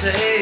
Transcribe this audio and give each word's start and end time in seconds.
say 0.00 0.37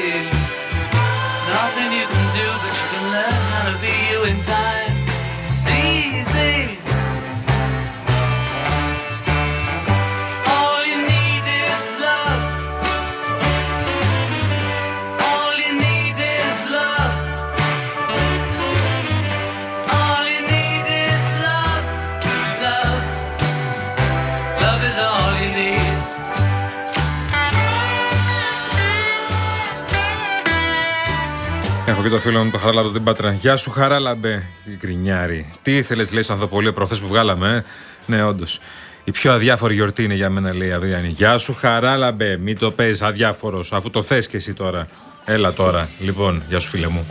Έχω 32.06 32.14
και 32.14 32.22
το 32.22 32.28
φίλο 32.30 32.44
μου 32.44 32.50
το 32.50 32.58
Χαράλαμπο 32.58 32.84
απ' 32.84 32.92
την 32.92 33.04
Πάτρα. 33.04 33.32
Γεια 33.32 33.56
σου, 33.56 33.70
Χαράλαμπε, 33.70 34.42
γκρινιάρη. 34.64 35.54
Τι 35.62 35.76
ήθελες, 35.76 36.12
λέει, 36.12 36.22
στο 36.22 36.32
ανθοπωλείο 36.32 36.72
προχθές 36.72 37.00
που 37.00 37.06
βγάλαμε, 37.06 37.56
ε; 37.56 37.62
Ναι, 38.06 38.22
όντως. 38.22 38.60
Η 39.04 39.10
πιο 39.10 39.32
αδιάφορη 39.32 39.74
γιορτή 39.74 40.02
είναι 40.02 40.14
για 40.14 40.30
μένα, 40.30 40.54
λέει 40.54 40.68
η 40.68 40.72
αυριανή. 40.72 41.08
Γεια 41.08 41.38
σου, 41.38 41.54
Χαράλαμπε, 41.54 42.36
μην 42.36 42.58
το 42.58 42.70
παίζει 42.70 43.04
αδιάφορος, 43.04 43.72
αφού 43.72 43.90
το 43.90 44.02
θες 44.02 44.26
και 44.26 44.36
εσύ 44.36 44.54
τώρα. 44.54 44.86
Έλα 45.24 45.52
τώρα. 45.52 45.88
Λοιπόν, 46.00 46.42
γεια 46.48 46.58
σου, 46.58 46.68
φίλε 46.68 46.88
μου. 46.88 47.06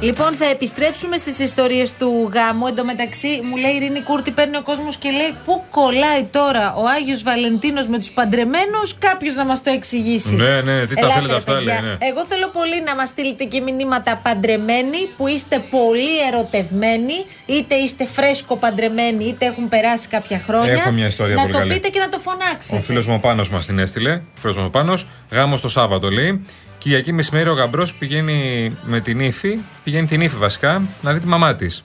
Λοιπόν, 0.00 0.34
θα 0.34 0.44
επιστρέψουμε 0.44 1.16
στις 1.16 1.38
ιστορίες 1.38 1.92
του 1.98 2.30
γάμου. 2.34 2.66
Εν 2.66 2.74
τω 2.74 2.84
μεταξύ, 2.84 3.40
μου 3.42 3.56
λέει 3.56 3.72
η 3.72 3.76
Ειρήνη 3.76 4.00
Κούρτη, 4.00 4.30
παίρνει 4.30 4.56
ο 4.56 4.62
κόσμος 4.62 4.96
και 4.96 5.10
λέει 5.10 5.34
Πού 5.44 5.62
κολλάει 5.70 6.24
τώρα 6.24 6.74
ο 6.74 6.82
Άγιος 6.96 7.22
Βαλεντίνος 7.22 7.86
με 7.88 7.98
τους 7.98 8.10
παντρεμένους, 8.10 8.98
κάποιος 8.98 9.34
να 9.34 9.44
μας 9.44 9.62
το 9.62 9.70
εξηγήσει. 9.70 10.34
Ναι, 10.34 10.60
ναι, 10.60 10.84
τι 10.86 10.94
τα 10.94 11.00
Ελάτε, 11.00 11.14
θέλετε 11.14 11.32
ρε 11.32 11.38
αυτά, 11.38 11.52
παιδιά. 11.54 11.80
λέει, 11.82 11.90
ναι. 11.90 12.06
Εγώ 12.06 12.24
θέλω 12.26 12.48
πολύ 12.48 12.82
να 12.86 12.94
μας 12.94 13.08
στείλετε 13.08 13.44
και 13.44 13.60
μηνύματα 13.60 14.20
παντρεμένοι 14.22 14.98
που 15.16 15.26
είστε 15.26 15.58
πολύ 15.70 16.20
ερωτευμένοι, 16.32 17.14
είτε 17.46 17.74
είστε 17.74 18.06
φρέσκο 18.06 18.56
παντρεμένοι, 18.56 19.24
είτε 19.24 19.46
έχουν 19.46 19.68
περάσει 19.68 20.08
κάποια 20.08 20.38
χρόνια. 20.38 20.72
Έχω 20.72 20.90
μια 20.90 21.06
ιστορία 21.06 21.34
να 21.34 21.40
πολύ 21.40 21.52
το 21.52 21.58
καλή. 21.58 21.72
πείτε 21.72 21.88
και 21.88 21.98
να 21.98 22.08
το 22.08 22.18
φωνάξετε. 22.18 22.76
Ο 22.76 22.80
φίλος 22.80 23.06
μου 23.06 23.14
ο 23.14 23.18
Πάνος 23.18 23.48
μας 23.50 23.66
την 23.66 23.78
έστειλε. 23.78 24.12
Ο 24.12 24.40
φίλος 24.40 24.56
μου 24.56 24.64
ο 24.66 24.70
Πάνος. 24.70 25.06
Γάμο 25.30 25.58
το 25.58 25.68
Σάββατο 25.68 26.10
λέει. 26.10 26.44
Κυριακή 26.86 27.12
μεσημέρι 27.12 27.48
ο 27.48 27.52
γαμπρός 27.52 27.94
πηγαίνει 27.94 28.76
με 28.82 29.00
την 29.00 29.20
ύφη, 29.20 29.58
πηγαίνει 29.84 30.06
την 30.06 30.20
ύφη 30.20 30.36
βασικά, 30.36 30.82
να 31.02 31.12
δει 31.12 31.20
τη 31.20 31.26
μαμά 31.26 31.54
της. 31.54 31.84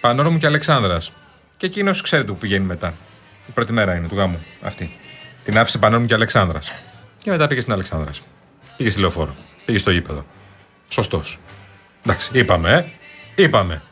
Πανόρμου 0.00 0.38
και 0.38 0.46
Αλεξάνδρας. 0.46 1.12
Και 1.56 1.66
εκείνος 1.66 2.00
ξέρετε 2.00 2.32
που 2.32 2.38
πηγαίνει 2.38 2.64
μετά. 2.64 2.94
Η 3.48 3.50
πρώτη 3.54 3.72
μέρα 3.72 3.94
είναι 3.94 4.08
του 4.08 4.14
γάμου 4.14 4.38
αυτή. 4.62 4.96
Την 5.44 5.58
άφησε 5.58 5.78
Πανόρμου 5.78 6.06
και 6.06 6.14
Αλεξάνδρας. 6.14 6.72
Και 7.22 7.30
μετά 7.30 7.46
πήγε 7.46 7.60
στην 7.60 7.72
Αλεξάνδρας. 7.72 8.22
Πήγε 8.76 8.90
στη 8.90 9.00
λεωφόρο. 9.00 9.36
Πήγε 9.64 9.78
στο 9.78 9.90
γήπεδο. 9.90 10.26
Σωστός. 10.88 11.38
Εντάξει, 12.04 12.30
είπαμε, 12.32 12.72
ε. 13.36 13.42
Είπαμε. 13.42 13.82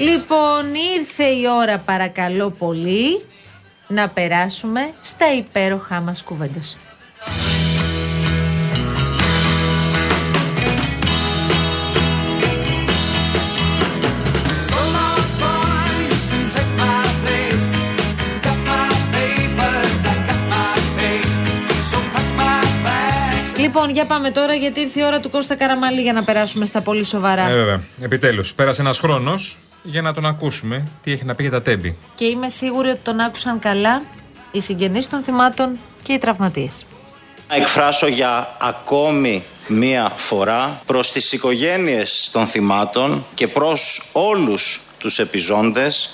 Λοιπόν, 0.00 0.74
ήρθε 0.98 1.24
η 1.24 1.42
ώρα 1.58 1.78
παρακαλώ 1.78 2.50
πολύ 2.50 3.24
να 3.88 4.08
περάσουμε 4.08 4.90
στα 5.00 5.34
υπέροχά 5.34 6.00
μας 6.00 6.22
κουβέντος. 6.22 6.76
Λοιπόν, 23.58 23.90
για 23.90 24.06
πάμε 24.06 24.30
τώρα 24.30 24.54
γιατί 24.54 24.80
ήρθε 24.80 25.00
η 25.00 25.04
ώρα 25.04 25.20
του 25.20 25.30
Κώστα 25.30 25.54
Καραμαλή 25.54 26.00
για 26.00 26.12
να 26.12 26.24
περάσουμε 26.24 26.66
στα 26.66 26.80
πολύ 26.80 27.04
σοβαρά. 27.04 27.48
Ε, 27.48 27.52
βέβαια. 27.54 27.80
Επιτέλους. 28.00 28.54
Πέρασε 28.54 28.82
ένας 28.82 28.98
χρόνος 28.98 29.58
για 29.82 30.02
να 30.02 30.14
τον 30.14 30.26
ακούσουμε 30.26 30.88
τι 31.02 31.12
έχει 31.12 31.24
να 31.24 31.34
πει 31.34 31.42
για 31.42 31.52
τα 31.52 31.62
τέμπη. 31.62 31.96
Και 32.14 32.24
είμαι 32.24 32.48
σίγουρη 32.48 32.88
ότι 32.88 33.00
τον 33.02 33.20
άκουσαν 33.20 33.58
καλά 33.58 34.02
οι 34.52 34.60
συγγενείς 34.60 35.08
των 35.08 35.22
θυμάτων 35.22 35.78
και 36.02 36.12
οι 36.12 36.18
τραυματίες. 36.18 36.84
Να 37.48 37.56
εκφράσω 37.56 38.06
για 38.06 38.56
ακόμη 38.60 39.44
μία 39.68 40.12
φορά 40.16 40.82
προς 40.86 41.12
τις 41.12 41.32
οικογένειες 41.32 42.28
των 42.32 42.46
θυμάτων 42.46 43.26
και 43.34 43.48
προς 43.48 44.10
όλους 44.12 44.80
τους 44.98 45.18
επιζώντες 45.18 46.10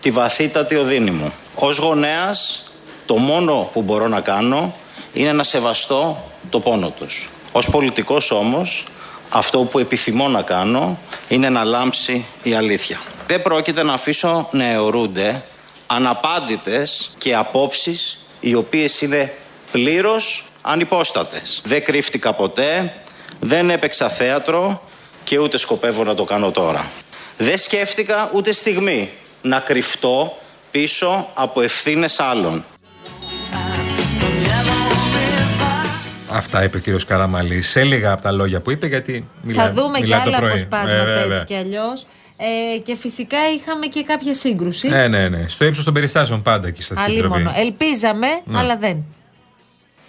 τη 0.00 0.10
βαθύτατη 0.10 0.74
οδύνη 0.74 1.10
μου. 1.10 1.32
Ως 1.54 1.78
γονέας 1.78 2.64
το 3.06 3.16
μόνο 3.16 3.70
που 3.72 3.82
μπορώ 3.82 4.08
να 4.08 4.20
κάνω 4.20 4.74
είναι 5.12 5.32
να 5.32 5.42
σεβαστώ 5.42 6.24
το 6.50 6.60
πόνο 6.60 6.90
τους. 6.90 7.28
Ως 7.52 7.70
πολιτικός 7.70 8.30
όμως 8.30 8.84
αυτό 9.28 9.58
που 9.58 9.78
επιθυμώ 9.78 10.28
να 10.28 10.42
κάνω 10.42 10.98
είναι 11.28 11.48
να 11.48 11.64
λάμψει 11.64 12.24
η 12.42 12.54
αλήθεια. 12.54 13.00
Δεν 13.30 13.42
πρόκειται 13.42 13.82
να 13.82 13.92
αφήσω 13.92 14.48
να 14.52 14.64
αιωρούνται 14.64 15.42
αναπάντητες 15.86 17.14
και 17.18 17.34
απόψεις 17.34 18.26
οι 18.40 18.54
οποίες 18.54 19.00
είναι 19.00 19.32
πλήρως 19.72 20.44
ανυπόστατες. 20.62 21.60
Δεν 21.64 21.84
κρύφτηκα 21.84 22.32
ποτέ, 22.32 22.94
δεν 23.40 23.70
έπαιξα 23.70 24.08
θέατρο 24.08 24.82
και 25.24 25.38
ούτε 25.38 25.58
σκοπεύω 25.58 26.04
να 26.04 26.14
το 26.14 26.24
κάνω 26.24 26.50
τώρα. 26.50 26.90
Δεν 27.36 27.58
σκέφτηκα 27.58 28.30
ούτε 28.34 28.52
στιγμή 28.52 29.10
να 29.42 29.60
κρυφτώ 29.60 30.36
πίσω 30.70 31.28
από 31.34 31.60
ευθύνες 31.60 32.20
άλλων. 32.20 32.64
Αυτά 36.32 36.62
είπε 36.62 36.76
ο 36.76 36.80
κύριος 36.80 37.04
Καραμαλής. 37.04 37.70
Σε 37.70 37.82
λίγα 37.82 38.12
από 38.12 38.22
τα 38.22 38.30
λόγια 38.32 38.60
που 38.60 38.70
είπε, 38.70 38.86
γιατί 38.86 39.28
μιλά, 39.42 39.62
Θα 39.62 39.72
δούμε 39.72 39.98
και 39.98 40.04
μιλάει 40.04 40.20
το 40.20 40.28
άλλα 40.28 40.38
πρωί. 40.38 40.50
αποσπάσματα 40.50 40.94
Ε, 40.94 41.04
βέβαια. 41.04 41.32
έτσι 41.32 41.44
κι 41.44 41.54
αλλιώς. 41.56 42.06
Ε, 42.42 42.78
και 42.78 42.96
φυσικά 42.96 43.38
είχαμε 43.54 43.86
και 43.86 44.02
κάποια 44.02 44.34
σύγκρουση. 44.34 44.88
Ναι, 44.88 45.08
ναι, 45.08 45.28
ναι. 45.28 45.48
Στο 45.48 45.64
ύψος 45.64 45.84
των 45.84 45.94
περιστάσεων 45.94 46.42
πάντα 46.42 46.68
εκεί 46.68 46.82
στα 46.82 47.02
Αλίμονο. 47.02 47.34
Επιτροπή. 47.34 47.60
Ελπίζαμε, 47.60 48.26
Ναι. 48.44 48.58
αλλά 48.58 48.76
δεν. 48.76 49.04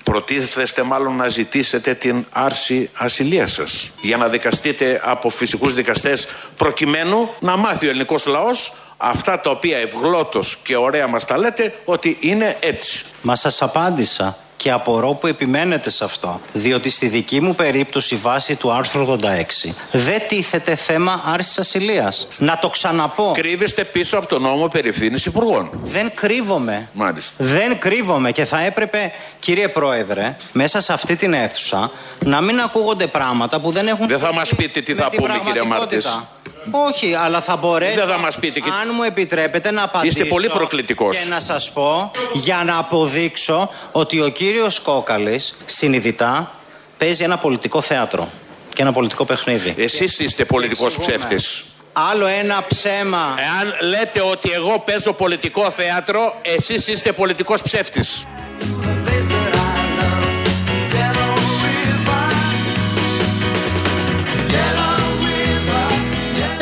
Προτίθεστε 0.04 0.84
μάλλον 0.84 1.16
να 1.16 1.28
ζητήσετε 1.28 1.94
την 1.94 2.26
άρση 2.32 2.90
ασυλίας 2.94 3.52
σας 3.52 3.92
για 4.02 4.18
να 4.18 4.28
δικαστείτε 4.28 5.02
από 5.04 5.30
φυσικούς 5.30 5.74
δικαστές 5.74 6.28
προκειμένου 6.58 7.30
να 7.40 7.58
μάθει 7.58 7.86
ο 7.88 7.90
ελληνικός 7.90 8.26
λαός 8.26 8.74
αυτά 8.98 9.40
τα 9.40 9.50
οποία 9.50 9.78
ευγλώτως 9.78 10.58
και 10.64 10.76
ωραία 10.76 11.08
μας 11.08 11.26
τα 11.26 11.38
λέτε 11.38 11.74
ότι 11.86 12.18
είναι 12.20 12.58
έτσι. 12.60 13.06
Μα 13.22 13.36
σας 13.36 13.62
απάντησα 13.62 14.38
και 14.62 14.72
απορώ 14.72 15.14
που 15.14 15.28
επιμένετε 15.28 15.90
σε 15.90 16.04
αυτό. 16.04 16.40
Διότι 16.54 16.90
στη 16.90 17.08
δική 17.08 17.42
μου 17.42 17.56
περίπτωση 17.56 18.16
βάσει 18.16 18.56
του 18.56 18.72
άρθρου 18.72 19.18
86 19.66 19.74
δεν 19.92 20.22
τίθεται 20.28 20.76
θέμα 20.76 21.22
άρσης 21.26 21.58
ασυλίας. 21.58 22.28
Να 22.38 22.60
το 22.60 22.70
ξαναπώ. 22.70 23.32
Κρύβεστε 23.36 23.84
πίσω 23.84 24.18
από 24.18 24.28
τον 24.28 24.42
νόμο 24.42 24.68
περί 24.68 24.90
ευθύνης 24.90 25.26
υπουργών. 25.26 25.70
Δεν 25.84 26.12
κρύβομαι. 26.16 26.90
Μάλιστα. 26.94 27.44
Δεν 27.44 27.80
κρύβομαι 27.80 28.32
και 28.32 28.46
θα 28.46 28.66
έπρεπε, 28.66 29.12
κύριε 29.40 29.68
Πρόεδρε, 29.68 30.38
μέσα 30.54 30.82
σε 30.82 30.94
αυτή 30.94 31.16
την 31.16 31.34
αίθουσα 31.34 31.92
να 32.20 32.42
μην 32.42 32.60
ακούγονται 32.60 33.08
πράγματα 33.08 33.60
που 33.60 33.72
δεν 33.72 33.88
έχουν 33.88 34.08
Δεν 34.08 34.20
θα 34.20 34.26
σχέση 34.26 34.40
μας 34.40 34.56
πείτε 34.56 34.82
τι 34.82 34.94
με 34.94 35.02
θα 35.02 35.10
την 35.10 35.22
πούμε, 35.22 35.40
κύριε 35.44 35.62
πραγματικότητα. 35.62 36.30
Μάρτης. 36.66 37.02
Όχι, 37.02 37.14
αλλά 37.16 37.42
θα 37.42 37.56
μπορέσω. 37.56 37.96
Δεν 37.96 38.08
θα 38.08 38.18
μας 38.18 38.36
πείτε 38.40 38.60
και- 38.60 38.70
Αν 38.82 38.90
μου 38.96 39.04
επιτρέπετε 39.04 39.72
να 39.72 39.84
απαντήσω. 39.84 40.26
πολύ 40.26 40.50
προκλητικός. 40.50 41.18
Και 41.18 41.30
να 41.30 41.40
σας 41.40 41.72
πω 41.72 42.12
για 42.34 42.64
να 42.66 42.78
αποδείξω 42.78 43.70
ότι 43.92 44.22
ο 44.22 44.28
κύριος 44.30 44.80
Κόκαλης 44.80 45.58
συνειδητά 45.66 46.52
παίζει 46.98 47.24
ένα 47.24 47.38
πολιτικό 47.38 47.82
θέατρο 47.82 48.30
και 48.74 48.82
ένα 48.82 48.92
πολιτικό 48.92 49.26
παιχνίδι. 49.26 49.74
Εσείς 49.78 50.20
είστε 50.20 50.46
πολιτικός 50.46 50.96
Εξηγούμε. 50.96 51.16
ψεύτης. 51.26 51.64
Άλλο 51.94 52.26
ένα 52.26 52.64
ψέμα. 52.68 53.36
Εάν 53.38 53.90
λέτε 53.90 54.22
ότι 54.22 54.52
εγώ 54.52 54.80
παίζω 54.86 55.14
πολιτικό 55.14 55.70
θέατρο, 55.70 56.36
εσείς 56.42 56.88
είστε 56.88 57.12
πολιτικός 57.12 57.62
ψεύτης. 57.62 58.24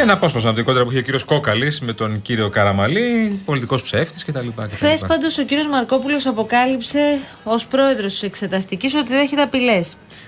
Ένα 0.01 0.13
απόσπασμα 0.13 0.49
από 0.49 0.57
την 0.57 0.65
κόντρα 0.67 0.83
που 0.83 0.89
είχε 0.89 0.99
ο 0.99 1.01
κύριος 1.01 1.23
Κόκαλης 1.23 1.79
με 1.79 1.93
τον 1.93 2.21
κύριο 2.21 2.49
Καραμαλή, 2.49 3.41
πολιτικός 3.45 3.81
ψεύτης 3.81 4.25
κτλ. 4.25 4.47
Χθες 4.71 5.05
πάντως 5.07 5.37
ο 5.37 5.43
κύριος 5.43 5.67
Μαρκόπουλος 5.67 6.25
αποκάλυψε 6.25 7.19
ως 7.43 7.65
πρόεδρος 7.65 8.11
της 8.11 8.23
εξεταστικής 8.23 8.93
ότι 8.93 9.13
δέχεται 9.13 9.41
απειλέ. 9.41 9.81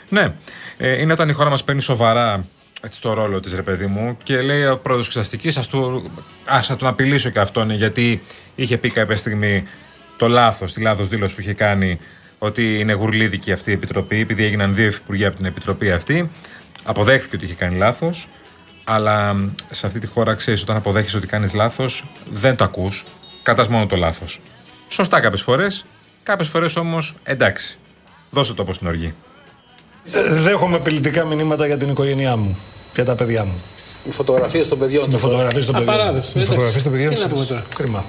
Ναι, 0.10 0.34
ε, 0.78 1.02
είναι 1.02 1.12
όταν 1.14 1.30
η 1.30 1.34
χώρα 1.34 1.50
μας 1.50 1.64
παίρνει 1.64 1.82
σοβαρά 1.82 2.46
έτσι, 2.82 3.02
το 3.02 3.14
ρόλο 3.14 3.40
της, 3.40 3.54
ρε 3.54 3.62
παιδί 3.62 3.86
μου, 3.86 4.18
και 4.24 4.42
λέει 4.42 4.66
ο 4.66 4.78
πρόεδρος 4.78 5.08
εξεταστικής, 5.08 5.58
ας 5.58 5.68
του, 5.68 6.12
ας, 6.46 6.68
θα 6.68 6.76
τον 6.76 6.88
απειλήσω 6.88 7.30
και 7.30 7.40
αυτόν, 7.40 7.70
γιατί 7.72 8.22
είχε 8.56 8.78
πει 8.78 8.90
κάποια 8.90 9.16
στιγμή 9.16 9.68
το 10.18 10.28
λάθος, 10.28 10.74
τη 10.74 10.82
λάθος 10.82 11.08
δήλωση 11.08 11.36
που 11.36 11.42
είχε 11.42 11.54
κάνει 11.54 12.00
ότι 12.38 12.80
είναι 12.80 12.94
γουρλίδικη 12.94 13.52
αυτή 13.52 13.70
η 13.70 13.74
επιτροπή, 13.74 14.20
επειδή 14.20 14.46
έγιναν 14.46 14.76
δύο 14.76 14.86
υφυπουργοί 14.86 15.26
από 15.26 15.36
την 15.36 15.46
επιτροπή 15.46 15.92
αυτή. 15.92 16.32
Αποδέχθηκε 16.84 17.36
ότι 17.36 17.46
είχε 17.46 17.54
κάνει 17.54 17.78
λάθος, 17.78 18.28
αλλά 18.84 19.34
μ, 19.34 19.50
σε 19.72 19.88
αυτή 19.88 20.00
τη 20.00 20.08
χώρα 20.08 20.34
ξέρεις, 20.34 20.62
όταν 20.62 20.76
αποδέχεσαι 20.76 21.18
ότι 21.18 21.28
κάνεις 21.28 21.54
λάθος, 21.54 22.04
δεν 22.32 22.56
το 22.56 22.64
ακούς. 22.64 23.04
Κατά 23.44 23.70
μόνο 23.70 23.86
το 23.88 23.96
λάθος. 23.96 24.40
Σωστά 24.88 25.20
κάποιες 25.20 25.42
φορές, 25.42 25.86
κάποιες 26.24 26.48
φορές 26.48 26.76
όμως 26.76 27.14
εντάξει. 27.24 27.78
Δώσε 28.30 28.54
το 28.54 28.62
όπως 28.62 28.76
στην 28.76 28.88
οργή. 28.88 29.14
Ε, 30.14 30.34
Δέχομαι 30.34 30.76
απειλητικά 30.76 31.26
μηνύματα 31.26 31.66
για 31.66 31.78
την 31.78 31.90
οικογένειά 31.90 32.36
μου. 32.36 32.58
Για 32.94 33.06
τα 33.06 33.16
παιδιά 33.16 33.46
μου. 33.46 33.62
Οι 34.08 34.12
φωτογραφίες 34.12 34.68
των 34.68 34.80
παιδιών 34.80 35.06
Με 35.06 35.12
του. 35.14 35.20
φωτογραφίες 35.20 35.66
των 35.66 35.76
παιδιών. 35.76 35.94
Απαράδεκτο. 35.96 36.28
Με 36.28 36.34
εντάξει. 36.34 36.50
φωτογραφίες 36.50 36.84
των 36.84 36.92
παιδιών 36.92 37.14
Τι 37.14 37.22
να 37.22 37.28
πούμε 37.28 37.40
σας. 37.40 37.48
τώρα. 37.48 37.64
Κρίμα. 37.76 38.04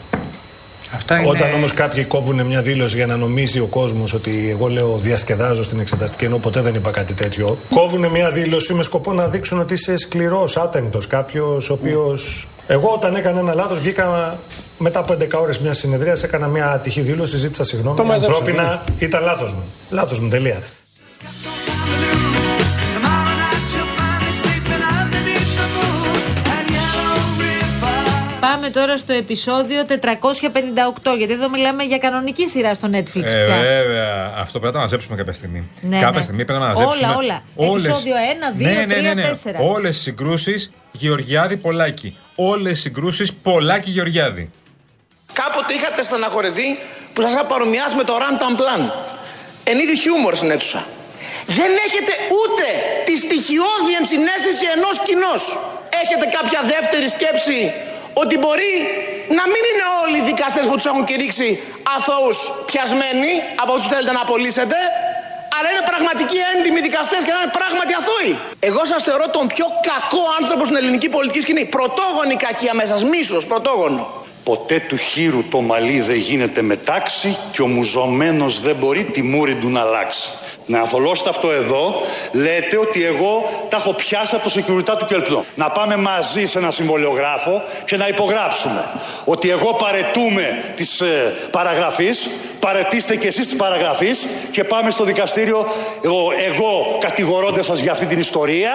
Αυτά 0.95 1.19
είναι... 1.19 1.29
Όταν 1.29 1.53
όμως 1.53 1.73
κάποιοι 1.73 2.05
κόβουν 2.05 2.47
μια 2.47 2.63
δήλωση 2.63 2.97
για 2.97 3.07
να 3.07 3.17
νομίζει 3.17 3.61
ο 3.61 3.67
κόσμος 3.67 4.15
ότι 4.15 4.49
εγώ 4.51 4.69
λέω 4.69 4.97
διασκεδάζω 4.97 5.63
στην 5.63 5.81
εξεταστική, 5.81 6.25
ενώ 6.25 6.39
ποτέ 6.39 6.61
δεν 6.61 6.75
είπα 6.75 6.91
κάτι 6.91 7.15
τέτοιο. 7.15 7.59
Κόβουν 7.71 8.11
μια 8.11 8.31
δήλωση 8.31 8.75
με 8.75 8.83
σκοπό 8.83 9.13
να 9.13 9.29
δείξουν 9.29 9.61
ότι 9.61 9.73
είσαι 9.75 9.97
σκληρός, 9.97 10.57
άτεγκτος. 10.57 11.07
Κάποιος 11.07 11.71
ο 11.71 11.73
οποίο. 11.73 12.19
Εγώ 12.67 12.89
όταν 12.89 13.15
έκανα 13.15 13.39
ένα 13.39 13.55
λάθος, 13.55 13.81
βγήκα 13.81 14.39
μετά 14.79 14.99
από 14.99 15.13
11 15.13 15.27
ώρε 15.41 15.53
μια 15.63 15.73
συνεδρία, 15.73 16.17
έκανα 16.25 16.47
μια 16.47 16.71
ατυχή 16.71 17.01
δήλωση, 17.01 17.37
ζήτησα 17.37 17.65
συγγνώμη. 17.65 17.97
Το 17.97 18.05
μαζέψα, 18.05 18.31
Ανθρώπινα 18.31 18.85
ήταν 18.99 19.23
λάθος 19.23 19.53
μου. 19.53 19.65
Λάθος 19.91 20.21
μου, 20.21 20.29
τελεία. 20.29 20.63
Πάμε 28.63 28.75
τώρα 28.75 28.97
στο 28.97 29.13
επεισόδιο 29.13 29.85
458, 29.89 31.17
γιατί 31.19 31.33
εδώ 31.33 31.49
μιλάμε 31.49 31.83
για 31.83 31.99
κανονική 31.99 32.49
σειρά 32.49 32.75
στο 32.75 32.89
Netflix 32.93 33.23
Ε, 33.23 33.45
πια. 33.47 33.57
βέβαια. 33.61 34.33
Αυτό 34.37 34.59
πρέπει 34.59 34.65
να 34.65 34.73
τα 34.73 34.79
μαζέψουμε 34.79 35.17
κάποια 35.17 35.33
στιγμή. 35.33 35.71
Ναι, 35.81 35.99
κάποια 35.99 36.19
ναι. 36.19 36.23
στιγμή 36.23 36.45
πρέπει 36.45 36.61
να 36.61 36.67
μαζέψουμε. 36.67 37.07
Όλα, 37.07 37.17
όλα. 37.17 37.43
Επεισόδιο 37.73 38.15
ένα, 38.35 38.51
δύο, 38.51 38.87
τρία, 38.89 39.15
τέσσερα. 39.15 39.59
Όλες 39.61 39.97
οι 39.97 40.01
συγκρούσεις 40.01 40.73
Γεωργιάδη 40.93 41.57
Πολάκη. 41.57 42.17
Όλες 42.35 42.73
οι 42.79 42.81
συγκρούσεις 42.81 43.33
Πολάκη 43.33 43.91
Γεωργιάδη. 43.91 44.51
Κάποτε 45.33 45.73
είχατε 45.75 46.03
στεναχωρηθεί 46.03 46.69
που 47.13 47.21
σας 47.21 47.33
είχα 47.33 47.45
παρομοιάσει 47.45 47.95
με 47.97 48.05
το 48.05 48.15
Rantan 48.23 48.55
Plan. 48.61 48.83
Εν 49.65 49.79
είδη 49.79 49.97
χιούμορ 49.99 50.35
στην 50.37 50.51
αίθουσα. 50.51 50.87
Δεν 51.59 51.71
έχετε 51.87 52.13
ούτε 52.41 52.67
τη 53.07 53.15
στοιχειώδη 53.25 53.93
ενσυναίσθηση 54.01 54.65
ενός 54.77 54.97
κοινός. 55.09 55.43
Έχετε 56.03 56.27
κάποια 56.37 56.61
δεύτερη 56.75 57.07
σκέψη; 57.17 57.59
Ότι 58.23 58.35
μπορεί 58.43 58.73
να 59.39 59.45
μην 59.53 59.63
είναι 59.71 59.87
όλοι 60.03 60.17
οι 60.21 60.25
δικαστές 60.33 60.65
που 60.69 60.75
τους 60.79 60.89
έχουν 60.91 61.05
κηρύξει 61.11 61.49
αθώους 61.97 62.39
πιασμένοι 62.71 63.33
από 63.63 63.71
όσους 63.77 63.89
θέλετε 63.93 64.13
να 64.19 64.23
απολύσετε, 64.27 64.79
αλλά 65.57 65.67
είναι 65.73 65.85
πραγματικοί 65.93 66.39
έντιμοι 66.53 66.81
δικαστές 66.89 67.21
και 67.27 67.33
να 67.35 67.39
είναι 67.43 67.53
πράγματι 67.61 67.93
αθώοι. 68.01 68.33
Εγώ 68.69 68.83
σας 68.93 69.01
θεωρώ 69.09 69.27
τον 69.37 69.47
πιο 69.55 69.67
κακό 69.91 70.23
άνθρωπο 70.41 70.63
στην 70.69 70.77
ελληνική 70.81 71.09
πολιτική 71.15 71.41
σκηνή. 71.45 71.65
Πρωτόγονη 71.77 72.35
κακία 72.47 72.75
μέσα, 72.81 72.95
μίσος, 73.13 73.43
πρωτόγονο. 73.47 74.03
Ποτέ 74.45 74.79
του 74.89 74.97
χείρου 74.97 75.43
το 75.49 75.61
μαλλί 75.61 76.01
δεν 76.01 76.17
γίνεται 76.17 76.63
με 76.63 76.77
τάξη 76.77 77.37
και 77.53 77.63
ο 77.63 77.67
μουζωμένος 77.67 78.61
δεν 78.61 78.77
μπορεί 78.77 79.05
τη 79.05 79.23
μούρη 79.23 79.55
του 79.55 79.69
να 79.69 79.81
αλλάξει. 79.81 80.29
Να 80.73 80.81
αθολώσετε 80.81 81.29
αυτό 81.29 81.51
εδώ, 81.51 82.01
λέτε 82.33 82.79
ότι 82.79 83.05
εγώ 83.05 83.67
τα 83.69 83.77
έχω 83.77 83.93
πιάσει 83.93 84.35
από 84.35 84.51
το 84.51 84.55
security 84.57 84.99
του 84.99 85.05
Κελπνό. 85.05 85.45
Να 85.55 85.71
πάμε 85.71 85.97
μαζί 85.97 86.47
σε 86.47 86.59
ένα 86.59 86.71
συμβολιογράφο 86.71 87.63
και 87.85 87.97
να 87.97 88.09
υπογράψουμε 88.09 88.85
ότι 89.25 89.51
εγώ 89.51 89.75
παρετούμε 89.75 90.73
της 90.77 91.01
ε, 91.01 91.35
παραγραφής, 91.51 92.31
παρετήστε 92.67 93.17
και 93.17 93.27
εσείς 93.27 93.47
της 93.47 93.57
παραγραφής 93.57 94.27
και 94.51 94.65
πάμε 94.65 94.91
στο 94.91 95.05
δικαστήριο 95.05 95.67
εγώ, 96.05 96.23
εγώ 96.53 96.99
κατηγορώντας 97.01 97.67
σας 97.67 97.81
για 97.81 97.93
αυτή 97.93 98.07
την 98.07 98.19
ιστορία 98.19 98.71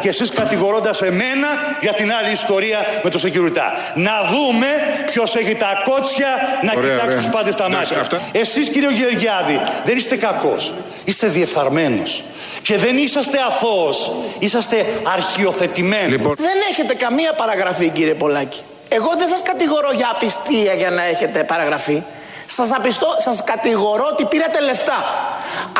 και 0.00 0.08
εσείς 0.08 0.30
κατηγορώντας 0.30 1.02
εμένα 1.02 1.48
για 1.80 1.92
την 1.92 2.12
άλλη 2.12 2.30
ιστορία 2.32 2.78
με 3.02 3.10
το 3.10 3.20
security. 3.22 3.58
Να 3.94 4.12
δούμε 4.32 4.66
ποιος 5.06 5.36
έχει 5.36 5.54
τα 5.54 5.82
κότσια 5.84 6.28
να 6.62 6.72
Ωραία, 6.76 6.90
κοιτάξει 6.90 7.06
ωραία. 7.06 7.16
τους 7.16 7.28
πάντες 7.28 7.54
στα 7.54 7.64
Εντάξει, 7.64 7.94
μάτια. 7.94 8.00
αυτά. 8.00 8.20
Εσείς 8.32 8.68
κύριο 8.68 8.90
Γεωργιάδη 8.90 9.60
δεν 9.84 9.96
είστε 9.96 10.16
κακός, 10.16 10.74
είστε 11.04 11.26
διεφθαρμένος 11.26 12.24
και 12.62 12.76
δεν 12.76 12.96
είσαστε 12.96 13.38
αθώος, 13.48 14.12
είσαστε 14.38 14.86
αρχιοθετημένος. 15.14 16.08
Λοιπόν, 16.08 16.34
Δεν 16.38 16.56
έχετε 16.70 16.94
καμία 16.94 17.32
παραγραφή, 17.32 17.88
κύριε 17.88 18.14
Πολάκη. 18.14 18.60
Εγώ 18.88 19.10
δεν 19.18 19.28
σας 19.28 19.42
κατηγορώ 19.42 19.90
για 19.94 20.10
απιστία 20.14 20.72
για 20.74 20.90
να 20.90 21.04
έχετε 21.04 21.44
παραγραφή. 21.44 22.02
Σας, 22.46 22.68
απιστώ, 22.72 23.08
σας 23.26 23.44
κατηγορώ 23.44 24.06
ότι 24.12 24.24
πήρατε 24.24 24.60
λεφτά. 24.60 24.98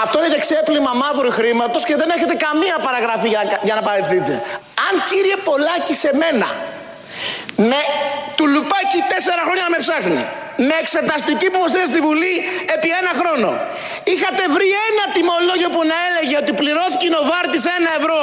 Αυτό 0.05 0.25
είναι 0.25 0.39
ξέπλυμα 0.45 0.93
μαύρου 1.03 1.31
χρήματος 1.39 1.83
και 1.89 1.97
δεν 2.01 2.09
έχετε 2.17 2.35
καμία 2.47 2.77
παραγραφή 2.87 3.29
για, 3.29 3.43
να- 3.51 3.61
για 3.67 3.75
να 3.79 3.83
παραιτηθείτε. 3.89 4.33
Αν 4.87 4.93
κύριε 5.11 5.37
Πολάκη 5.49 5.95
σε 6.03 6.11
μένα, 6.23 6.49
με 7.71 7.81
του 8.37 8.45
λουπάκι 8.55 8.99
τέσσερα 9.13 9.43
χρόνια 9.47 9.65
να 9.69 9.73
με 9.75 9.79
ψάχνει, 9.85 10.23
με 10.69 10.75
εξεταστική 10.83 11.47
που 11.53 11.59
μου 11.63 11.69
στέλνει 11.73 11.89
στη 11.95 12.01
Βουλή 12.07 12.35
επί 12.75 12.89
ένα 13.01 13.13
χρόνο, 13.21 13.51
είχατε 14.13 14.43
βρει 14.57 14.69
ένα 14.91 15.05
τιμολόγιο 15.15 15.69
που 15.75 15.83
να 15.93 15.97
έλεγε 16.09 16.35
ότι 16.43 16.53
πληρώθηκε 16.61 17.05
η 17.11 17.13
Νοβάρτης 17.17 17.65
ένα 17.79 17.91
ευρώ 18.01 18.21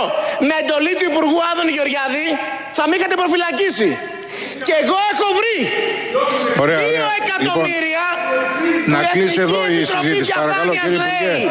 με 0.48 0.54
εντολή 0.62 0.94
του 1.00 1.06
Υπουργού 1.12 1.40
Άδωνη 1.52 1.72
Γεωργιάδη, 1.78 2.26
θα 2.78 2.84
με 2.88 2.94
είχατε 2.98 3.16
προφυλακίσει. 3.22 3.90
Και 4.68 4.74
εγώ 4.84 4.98
έχω 5.14 5.28
βρει 5.40 5.58
Ωραία, 6.64 6.80
δύο 6.80 6.88
ωραία. 6.88 7.18
εκατομμύρια. 7.22 8.06
να 8.92 8.98
που 9.00 9.06
η 9.06 9.12
κλείσει 9.14 9.40
Εθνική 9.42 9.46
εδώ 9.48 9.60
η 9.76 9.78
Επιτροπή 9.78 10.04
συζήτηση, 10.04 10.32
παρακαλώ, 10.40 10.72
Διαφάνειας 10.76 10.84
κύριε 10.84 11.00
Υπουργέ. 11.00 11.32
λέει 11.34 11.44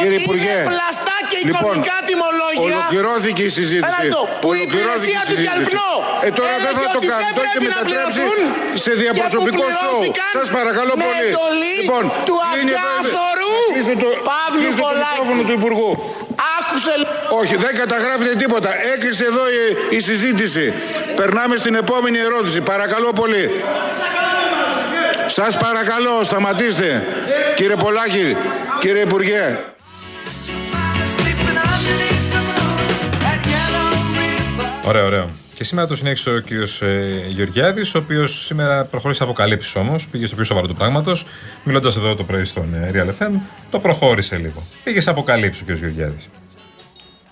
Κύριε 0.00 0.18
ότι 0.20 0.26
Υπουργέ. 0.28 0.56
είναι 0.58 0.70
πλαστά 0.72 1.16
και 1.30 1.38
Λοιπόν, 1.48 1.60
εικονικά 1.62 1.96
τιμολόγια. 2.08 2.62
ολοκληρώθηκε 2.68 3.42
η 3.50 3.52
συζήτηση. 3.58 3.92
Ένα 3.92 4.04
λεπτό. 4.06 4.22
Που 4.42 4.48
η 4.50 4.56
Ολοκληρώθηκε 4.56 5.10
υπηρεσία 5.12 5.20
η 5.24 5.28
του 5.28 5.34
συζήτηση. 5.34 5.72
Κελπνό 5.72 5.90
Ε, 6.26 6.28
τώρα 6.38 6.52
δεν 6.54 6.60
θα 6.64 6.70
έλεγε 6.72 6.86
το 6.96 7.00
ότι 7.02 7.08
κάνει. 7.12 7.22
δεν 7.26 7.34
Το 7.36 7.40
έχει 7.44 7.52
πρέπει 7.52 7.66
να 7.66 7.70
μετατρέψει 7.72 8.20
πληρωθούν 8.24 8.40
σε 8.84 8.90
διαπροσωπικό 9.02 9.62
και 9.68 9.72
που 9.72 9.80
σοου. 9.82 9.98
πληρώθηκαν 10.02 10.30
Σας 10.38 10.48
παρακαλώ 10.58 10.92
με 11.00 11.04
πολύ. 11.08 11.26
εντολή 11.34 11.74
Λοιπόν, 11.82 12.04
του 12.28 12.34
κλείνει 12.52 12.72
εδώ- 12.74 12.82
αδιάφορου 12.98 13.52
κλείστε 13.74 13.94
το- 14.04 14.16
Παύλου 14.30 14.60
κλείστε 14.62 14.80
το 14.80 14.84
Πολάκη. 14.84 15.08
μικρόφωνο 15.12 15.40
του 15.48 15.54
Υπουργού. 15.60 15.90
Άκουσε 16.74 16.90
Όχι, 17.30 17.56
δεν 17.56 17.76
καταγράφεται 17.76 18.34
τίποτα. 18.34 18.70
Έκλεισε 18.94 19.24
εδώ 19.24 19.40
η, 19.48 19.96
η 19.96 20.00
συζήτηση. 20.00 20.72
Περνάμε 21.16 21.56
στην 21.56 21.74
επόμενη 21.74 22.18
ερώτηση. 22.18 22.60
Παρακαλώ 22.60 23.12
πολύ. 23.12 23.50
Σας 25.26 25.56
παρακαλώ, 25.56 26.22
σταματήστε. 26.24 27.06
Κύριε 27.56 27.76
Πολάκη, 27.76 28.36
κύριε 28.80 29.02
Υπουργέ. 29.02 29.58
Sleeping 31.16 31.58
underneath 31.74 32.28
the 32.34 32.42
moon 32.48 32.78
at 33.32 33.42
Yellow 33.52 33.88
River. 34.16 34.88
Ωραίο, 34.88 35.06
ωραίο. 35.06 35.26
Και 35.54 35.64
σήμερα 35.64 35.88
το 35.88 35.96
συνέχισε 35.96 36.30
ο 36.30 36.38
κύριος 36.38 36.82
Γεωργιάδης, 37.28 37.94
ο 37.94 37.98
οποίος 37.98 38.44
σήμερα 38.44 38.84
προχώρησε 38.84 39.22
αποκαλύψεις 39.22 39.74
όμως. 39.74 40.06
Πήγε 40.06 40.26
στο 40.26 40.34
πιο 40.34 40.44
σοβαρό 40.44 40.66
του 40.66 40.74
πράγματος. 40.74 41.26
Μιλώντας 41.64 41.96
εδώ 41.96 42.14
το 42.14 42.24
πρωί 42.24 42.44
στον 42.44 42.74
ε, 42.74 42.90
Real 42.94 43.24
FM, 43.24 43.30
το 43.70 43.78
προχώρησε 43.78 44.36
λίγο. 44.36 44.62
Πήγε 44.84 45.00
σε 45.00 45.10
αποκαλύψεις 45.10 45.60
ο 45.60 45.64
κύριος 45.64 45.80
Γεωργιάδης. 45.80 46.28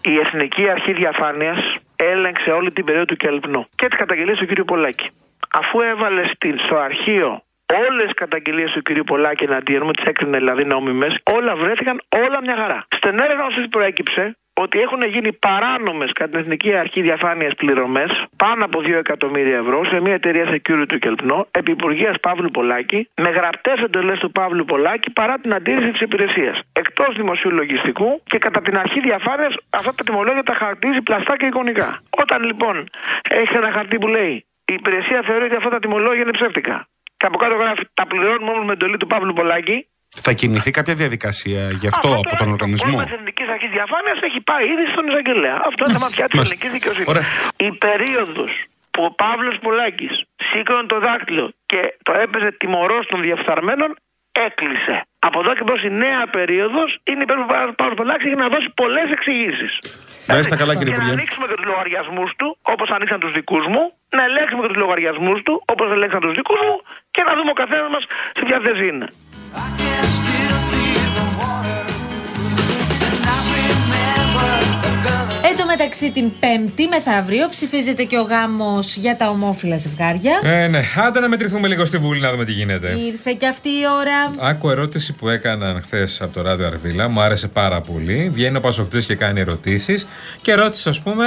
Η 0.03 0.19
Εθνική 0.19 0.69
Αρχή 0.69 0.93
Διαφάνειας 0.93 1.59
έλεγξε 1.97 2.51
όλη 2.51 2.73
την 2.73 2.85
περίοδο 2.85 3.07
του 3.07 3.17
Κελπνού 3.17 3.67
και 3.75 3.89
τις 3.89 3.99
καταγγελίες 3.99 4.39
του 4.39 4.47
κ. 4.47 4.65
Πολάκη. 4.65 5.11
Αφού 5.53 5.81
έβαλε 5.81 6.23
στην, 6.35 6.59
στο 6.59 6.77
αρχείο 6.77 7.43
όλες 7.89 8.05
τις 8.05 8.15
καταγγελίες 8.15 8.71
του 8.71 8.83
κ. 8.83 9.05
Πολάκη 9.07 9.45
εναντίον 9.45 9.83
μου, 9.85 9.91
τις 9.91 10.05
έκρινε 10.05 10.39
δηλαδή 10.39 10.65
νόμιμες, 10.65 11.19
όλα 11.33 11.57
βρέθηκαν 11.57 12.01
όλα 12.09 12.41
μια 12.41 12.57
χαρά. 12.57 12.87
Στην 12.97 13.19
έρευνα 13.19 13.45
αυτή 13.45 13.69
προέκυψε 13.69 14.37
ότι 14.55 14.81
έχουν 14.81 15.03
γίνει 15.03 15.33
παράνομες 15.33 16.13
κατά 16.13 16.31
την 16.31 16.41
Εθνική 16.41 16.75
Αρχή 16.75 17.01
Διαφάνειας 17.03 17.55
πληρωμές 17.55 18.25
πάνω 18.37 18.65
από 18.65 18.81
2 18.81 18.93
εκατομμύρια 18.93 19.57
ευρώ 19.57 19.85
σε 19.85 20.01
μια 20.01 20.15
εταιρεία 20.15 20.47
security 20.55 20.85
του 20.89 20.99
Κελπνό, 20.99 21.47
επί 21.51 21.71
Υπουργείας 21.71 22.17
Παύλου 22.21 22.51
Πολάκη, 22.51 23.09
με 23.17 23.29
γραπτές 23.29 23.81
εντολές 23.81 24.19
του 24.19 24.33
Παύλου 24.33 24.65
Πολάκη 24.65 25.11
παρά 25.11 25.39
την 25.39 25.55
αντίρρηση 25.55 25.91
της 25.91 26.01
υπηρεσίας. 26.01 26.61
Εκτός 26.73 27.17
δημοσίου 27.17 27.51
λογιστικού 27.51 28.23
και 28.25 28.39
κατά 28.39 28.61
την 28.61 28.79
αρχή 28.79 29.01
διαφάνειας, 29.01 29.55
αυτά 29.71 29.95
τα 29.95 30.05
τιμολόγια 30.05 30.43
τα 30.43 30.55
χαρτίζει 30.55 31.03
πλαστά 31.03 31.37
και 31.37 31.47
εικονικά. 31.47 32.03
Όταν 32.11 32.43
λοιπόν 32.45 32.89
έχεις 33.23 33.57
ένα 33.57 33.71
χαρτί 33.73 33.99
που 33.99 34.07
λέει 34.07 34.45
η 34.65 34.75
υπηρεσία 34.75 35.23
θεωρεί 35.27 35.45
ότι 35.45 35.57
αυτά 35.57 35.69
τα 35.69 35.79
τιμολόγια 35.79 36.23
είναι 36.23 36.31
ψεύτικα. 36.31 36.87
Και 37.17 37.27
από 37.27 37.39
κάτω 37.39 37.55
γράφει 37.55 37.85
τα 37.95 38.07
πληρώνουμε 38.07 38.51
όμως 38.51 38.65
με 38.65 38.73
εντολή 38.73 38.97
του 38.97 39.07
Παύλου 39.07 39.33
Πολάκη. 39.33 39.87
Θα 40.21 40.33
κινηθεί 40.33 40.71
κάποια 40.71 40.95
διαδικασία 40.95 41.71
γι' 41.71 41.87
αυτό 41.87 42.09
από 42.25 42.37
τον 42.37 42.49
οργανισμό; 42.53 42.97
Ο 42.99 43.01
Εθνική 43.03 43.45
Αρχή 43.55 43.69
Διαφάνειας 43.77 44.19
έχει 44.29 44.41
πάει 44.41 44.65
ήδη 44.75 44.85
στον 44.93 45.05
εισαγγελέα. 45.09 45.57
Αυτό 45.69 45.81
είναι 45.85 45.95
θέμα 45.99 46.09
πια 46.15 46.27
της 46.29 46.35
Μάλιστα. 46.39 46.55
ελληνική 46.55 46.69
δικαιοσύνης. 46.77 47.09
Ωραία. 47.13 47.25
Η 47.69 47.71
περίοδος 47.87 48.51
που 48.65 48.71
που 48.95 49.01
ο 49.09 49.11
Παύλος 49.23 49.57
Πολάκης 49.67 50.15
σήκωνε 50.49 50.85
το 50.93 50.99
δάκτυλο 51.07 51.47
και 51.71 51.81
το 52.07 52.13
έπαιζε 52.25 52.51
τιμωρός 52.61 53.05
των 53.11 53.19
διαφθαρμένων, 53.27 53.91
έκλεισε. 54.47 54.97
Από 55.29 55.39
εδώ 55.43 55.53
και 55.57 55.65
μπρος 55.67 55.83
η 55.91 55.91
νέα 56.05 56.23
περίοδος 56.37 56.89
είναι 57.09 57.23
υπέρ 57.27 57.37
του 57.43 57.47
Παύλου 57.81 57.95
Πολάκη 58.01 58.27
για 58.33 58.41
να 58.45 58.49
δώσει 58.55 58.69
πολλές 58.83 59.09
εξηγήσεις. 59.17 59.73
Να 60.31 60.35
είστε 60.39 60.57
καλά, 60.61 60.73
κύριε 60.79 60.93
και 60.93 60.99
να 60.99 61.05
Υπουργέ. 61.05 61.13
ανοίξουμε 61.19 61.47
και 61.51 61.57
τους 61.59 61.67
λογαριασμούς 61.73 62.31
του, 62.39 62.49
όπως 62.75 62.89
ανοίξαν 62.97 63.19
τους 63.25 63.33
δικούς 63.39 63.65
μου, 63.73 63.83
να 64.17 64.23
ελέγξουμε 64.29 64.61
και 64.63 64.69
τους 64.73 64.81
λογαριασμούς 64.85 65.39
του, 65.47 65.55
όπως 65.73 65.87
ελέγξαν 65.97 66.21
τους 66.25 66.35
δικούς 66.41 66.61
μου, 66.67 66.77
και 67.15 67.23
να 67.29 67.33
δούμε 67.37 67.51
ο 67.55 67.59
καθένας 67.63 67.89
μας 67.95 68.03
σε 68.39 68.43
ποια 68.49 68.59
θέση 68.67 68.85
είναι. 68.93 69.07
Μεταξύ 75.77 76.11
την 76.11 76.31
Πέμπτη 76.41 76.89
μεθαύριο 76.89 77.49
ψηφίζεται 77.49 78.05
και 78.05 78.19
ο 78.19 78.23
γάμος 78.23 78.97
για 78.97 79.17
τα 79.17 79.29
ομόφυλα 79.29 79.77
ζευγάρια. 79.77 80.41
Ε, 80.43 80.67
ναι, 80.67 80.83
άντε 80.97 81.21
να 81.21 81.29
μετρηθούμε 81.29 81.69
λίγο 81.69 81.85
στη 81.85 81.99
Βουλή 81.99 82.21
να 82.21 82.31
δούμε 82.31 82.45
τι 82.45 82.53
γίνεται. 82.53 82.93
Ήρθε 82.99 83.33
και 83.33 83.47
αυτή 83.47 83.69
η 83.69 83.83
ώρα. 84.01 84.49
Άκου 84.49 84.71
ερώτηση 84.71 85.13
που 85.13 85.29
έκαναν 85.29 85.83
χθες 85.83 86.23
από 86.23 86.35
το 86.35 86.43
ράδιο 86.43 86.67
Αρβίλα. 86.67 87.09
Μου 87.09 87.21
άρεσε 87.21 87.49
πάρα 87.49 87.81
πολύ. 87.81 88.31
Βγαίνει 88.33 88.57
ο 88.57 88.61
Πασοκτής 88.61 89.07
και 89.07 89.15
κάνει 89.15 89.41
ερωτήσεις. 89.41 90.07
Και 90.43 90.55
ρώτησε, 90.55 90.89
ας 90.89 91.01
πούμε. 91.01 91.27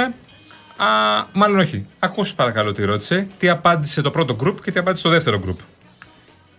Α, 0.76 0.86
μάλλον 1.32 1.58
όχι. 1.58 1.86
Ακούσει 1.98 2.34
παρακαλώ 2.34 2.72
τι 2.72 2.84
ρώτησε. 2.84 3.26
Τι 3.38 3.48
απάντησε 3.48 4.02
το 4.02 4.10
πρώτο 4.10 4.34
γκρουπ 4.34 4.62
και 4.62 4.70
τι 4.70 4.78
απάντησε 4.78 5.02
το 5.02 5.10
δεύτερο 5.10 5.38
γκρουπ. 5.38 5.58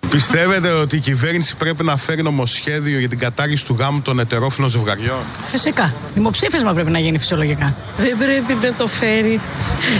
Πιστεύετε 0.10 0.70
ότι 0.70 0.96
η 0.96 1.00
κυβέρνηση 1.00 1.56
πρέπει 1.56 1.84
να 1.84 1.98
φέρει 1.98 2.24
νομοσχέδιο 2.24 3.00
για 3.00 3.10
την 3.10 3.20
κατάργηση 3.20 3.66
του 3.66 3.76
γάμου 3.80 4.02
των 4.02 4.20
ετερόφιλων 4.20 4.70
ζευγαριών; 4.70 5.24
Φυσικά. 5.46 5.94
Δημοψήφισμα 6.14 6.74
πρέπει 6.74 6.92
να 6.92 7.00
γίνει 7.00 7.18
φυσιολογικά. 7.18 7.76
Δεν 7.98 8.18
πρέπει 8.18 8.66
να 8.66 8.74
το 8.74 8.88
φέρει. 8.88 9.40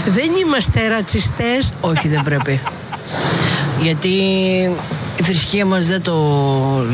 Δεν 0.08 0.30
είμαστε 0.44 0.88
ρατσιστές. 0.88 1.72
Όχι, 1.80 2.08
δεν 2.08 2.22
πρέπει. 2.22 2.60
Γιατί 3.80 4.08
η 5.16 5.22
θρησκεία 5.22 5.66
μας 5.66 5.86
δεν 5.86 6.02
το 6.02 6.14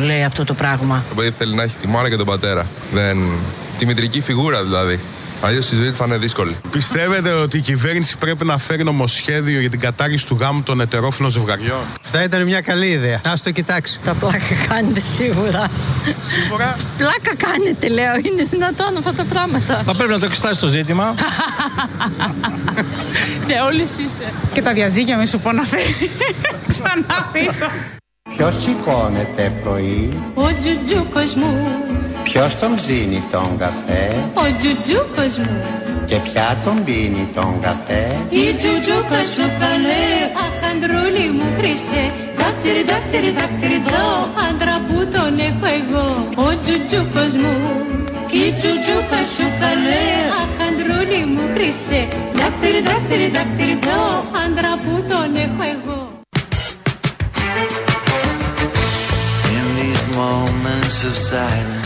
λέει 0.04 0.24
αυτό 0.24 0.44
το 0.44 0.54
πράγμα. 0.54 1.04
Το 1.08 1.14
παιδί 1.14 1.30
θέλει 1.30 1.54
να 1.54 1.62
έχει 1.62 1.76
τη 1.76 1.88
μάνα 1.88 2.08
και 2.08 2.16
τον 2.16 2.26
πατέρα. 2.26 2.66
Δεν... 2.92 3.18
Τη 3.78 3.86
μητρική 3.86 4.20
φιγούρα 4.20 4.62
δηλαδή. 4.62 5.00
Αλλιώς 5.44 5.72
η 5.72 5.76
ζωή 5.76 5.90
του 5.90 5.96
θα 5.96 6.04
είναι 6.04 6.16
δύσκολη. 6.16 6.56
Πιστεύετε 6.70 7.32
ότι 7.32 7.56
η 7.56 7.60
κυβέρνηση 7.60 8.16
πρέπει 8.16 8.44
να 8.44 8.58
φέρει 8.58 8.84
νομοσχέδιο 8.84 9.60
για 9.60 9.70
την 9.70 9.80
κατάργηση 9.80 10.26
του 10.26 10.36
γάμου 10.40 10.62
των 10.62 10.80
ετερόφιλων 10.80 11.30
ζευγαριών; 11.30 11.84
Θα 12.02 12.22
ήταν 12.22 12.44
μια 12.44 12.60
καλή 12.60 12.86
ιδέα. 12.86 13.16
Α 13.16 13.32
το 13.42 13.50
κοιτάξει. 13.50 14.00
Τα 14.04 14.14
πλάκα 14.14 14.38
κάνετε 14.68 15.00
σίγουρα. 15.00 15.70
Σίγουρα. 16.22 16.78
Πλάκα 16.96 17.34
κάνετε, 17.36 17.88
λέω. 17.88 18.14
Είναι 18.22 18.42
δυνατόν 18.50 18.96
αυτά 18.96 19.12
τα 19.14 19.24
πράγματα. 19.24 19.82
Μα 19.86 19.94
πρέπει 19.94 20.10
να 20.12 20.18
το 20.18 20.24
εξετάσει 20.24 20.60
το 20.60 20.66
ζήτημα. 20.66 21.14
Θεόλης 23.48 23.98
είσαι. 23.98 24.32
Και 24.52 24.62
τα 24.62 24.72
διαζύγια 24.72 25.16
μη 25.16 25.26
σου 25.26 25.38
πω 25.38 25.52
να 25.52 25.62
φέρει. 25.62 26.10
Ξανά 26.68 27.30
πίσω. 27.32 27.66
Ποιος 28.36 28.54
σηκώνεται 28.62 29.52
πρωί, 29.62 30.12
Ο 30.34 30.46
τζουτζούκος 30.60 31.34
μου. 31.34 31.83
Ποιος 32.34 32.56
τον 32.56 32.74
ψήνει 32.74 33.22
τον 33.30 33.48
καφέ; 33.58 34.02
Ο 34.34 34.44
τζουτζούκος 34.58 35.36
μου. 35.38 35.62
και 36.06 36.16
ποια 36.26 36.60
τον 36.64 36.84
πίνει 36.84 37.28
τον 37.34 37.60
καφέ; 37.60 38.02
Η 38.30 38.44
τζουτζούκα 38.58 39.20
σου 39.34 39.46
καλέ, 39.62 40.06
αχ 40.44 40.56
αντρούλη 40.70 41.26
μου 41.36 41.46
χρυσέ 41.58 42.04
Δάκτυρι, 42.40 42.82
δάκτυρι, 42.90 43.30
δάκτυρι 43.38 43.78
δω, 43.90 44.06
άντρα 44.46 44.76
που 44.86 44.96
τον 45.14 45.32
έχω 45.48 45.66
εγώ 45.80 46.06
Ο 46.46 46.48
τζουτζούκος 46.62 47.32
μου, 47.42 47.54
η 48.42 48.44
τζουτζούκα 48.56 49.20
σου 49.34 49.46
καλέ 49.62 50.04
Αχ 50.42 50.52
αντρούλη 50.66 51.20
μου 51.32 51.44
χρυσέ 51.54 52.00
Δάκτυρι, 52.38 52.80
δάκτυρι, 52.88 53.28
δάκτυρι 53.36 53.76
δω, 53.86 54.02
άντρα 54.42 54.72
που 54.84 54.94
τον 55.10 55.28
έχω 55.44 55.62
εγώ 55.74 55.98
In 59.58 59.66
these 59.78 60.04
moments 60.20 60.98
of 61.08 61.14
silence, 61.30 61.72
I 61.74 61.80
see 61.80 61.83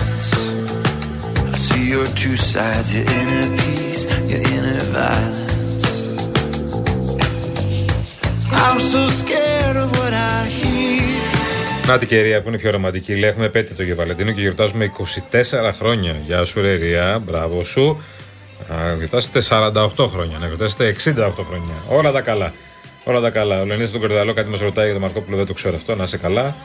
your 1.93 2.07
two 2.23 2.37
sides, 2.37 2.89
your 2.95 3.07
inner 3.19 3.47
peace, 3.59 4.03
your 4.31 4.43
inner 4.55 4.81
violence. 4.97 5.87
I'm 8.53 8.81
so 8.81 9.03
scared 9.21 9.77
of 9.77 9.89
what 9.99 10.13
I 10.13 10.47
hear. 10.47 10.89
Να 11.87 11.99
την 11.99 12.09
κυρία 12.09 12.43
που 12.43 12.49
είναι 12.49 12.59
πιο 12.59 12.71
ρομαντική. 12.71 13.15
Λέει: 13.17 13.31
Έχουμε 13.31 13.47
επέτειο 13.47 13.85
για 13.85 13.95
Βαλεντίνο 13.95 14.33
και 14.33 14.41
γιορτάζουμε 14.41 14.93
24 15.31 15.71
χρόνια. 15.79 16.17
Γεια 16.27 16.45
σου, 16.45 16.61
ρε 16.61 16.75
Ρία, 16.75 17.23
μπράβο 17.25 17.65
σου. 17.65 18.03
Α, 18.73 18.95
γιορτάσετε 18.97 19.41
48 19.49 20.07
χρόνια, 20.09 20.39
να 20.39 20.47
γιορτάσετε 20.47 20.97
68 21.05 21.15
χρόνια. 21.49 21.75
Όλα 21.89 22.13
τα 22.13 22.21
καλά. 22.21 22.53
Όλα 23.05 23.21
τα 23.21 23.31
καλά. 23.31 23.61
Ο 23.61 23.65
Λεωνίδα 23.65 23.91
τον 23.91 24.01
Κορδαλό 24.01 24.33
κάτι 24.33 24.49
μας 24.49 24.61
ρωτάει 24.61 24.85
για 24.85 24.95
τον 24.95 25.03
Μαρκόπουλο, 25.03 25.37
δεν 25.37 25.47
το 25.47 25.53
ξέρω 25.53 25.75
αυτό. 25.77 25.95
Να 25.95 26.05
είσαι 26.05 26.17
καλά. 26.17 26.57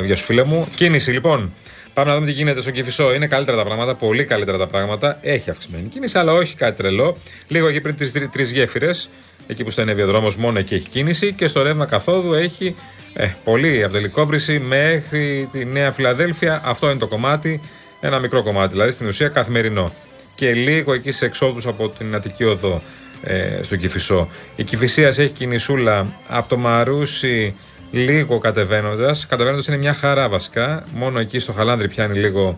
Ε, 0.00 0.04
γεια 0.06 0.16
σου, 0.16 0.24
φίλε 0.24 0.44
μου. 0.44 0.68
Κίνηση, 0.74 1.10
λοιπόν. 1.10 1.52
Πάμε 1.98 2.10
να 2.10 2.16
δούμε 2.16 2.26
τι 2.26 2.32
γίνεται 2.32 2.60
στο 2.60 2.70
Κυφισό. 2.70 3.14
Είναι 3.14 3.26
καλύτερα 3.26 3.56
τα 3.56 3.64
πράγματα, 3.64 3.94
πολύ 3.94 4.24
καλύτερα 4.24 4.58
τα 4.58 4.66
πράγματα. 4.66 5.18
Έχει 5.20 5.50
αυξημένη 5.50 5.88
κίνηση, 5.88 6.18
αλλά 6.18 6.32
όχι 6.32 6.54
κάτι 6.54 6.76
τρελό. 6.76 7.16
Λίγο 7.48 7.68
εκεί 7.68 7.80
πριν 7.80 7.96
τι 7.96 8.28
τρεις 8.28 8.50
γέφυρες, 8.50 9.08
εκεί 9.46 9.64
που 9.64 9.70
στενεύει 9.70 10.02
ο 10.02 10.06
δρόμος, 10.06 10.36
μόνο 10.36 10.58
εκεί 10.58 10.74
έχει 10.74 10.88
κίνηση. 10.88 11.32
Και 11.32 11.48
στο 11.48 11.62
ρεύμα 11.62 11.86
καθόδου 11.86 12.32
έχει 12.32 12.76
ε, 13.12 13.28
πολύ 13.44 13.84
από 13.84 13.92
τελικόβρηση 13.92 14.58
μέχρι 14.58 15.48
τη 15.52 15.64
Νέα 15.64 15.92
Φιλαδέλφια. 15.92 16.62
Αυτό 16.64 16.90
είναι 16.90 16.98
το 16.98 17.06
κομμάτι. 17.06 17.60
Ένα 18.00 18.18
μικρό 18.18 18.42
κομμάτι, 18.42 18.72
δηλαδή 18.72 18.92
στην 18.92 19.06
ουσία 19.06 19.28
καθημερινό. 19.28 19.92
Και 20.34 20.52
λίγο 20.52 20.92
εκεί 20.92 21.12
σε 21.12 21.24
εξόδους 21.24 21.66
από 21.66 21.88
την 21.88 22.14
Αττική 22.14 22.44
Οδό 22.44 22.82
ε, 23.22 23.62
στο 23.62 23.76
Κυφισό. 23.76 24.28
Η 24.56 24.64
Κυφυσία 24.64 25.08
έχει 25.08 25.28
κινησούλα 25.28 26.06
από 26.28 26.48
το 26.48 26.56
Μαρούσι 26.56 27.54
λίγο 27.90 28.38
κατεβαίνοντας. 28.38 29.26
Κατεβαίνοντας 29.26 29.66
είναι 29.66 29.76
μια 29.76 29.92
χαρά 29.92 30.28
βασικά. 30.28 30.84
Μόνο 30.94 31.18
εκεί 31.18 31.38
στο 31.38 31.52
Χαλάνδρι 31.52 31.88
πιάνει 31.88 32.18
λίγο 32.18 32.54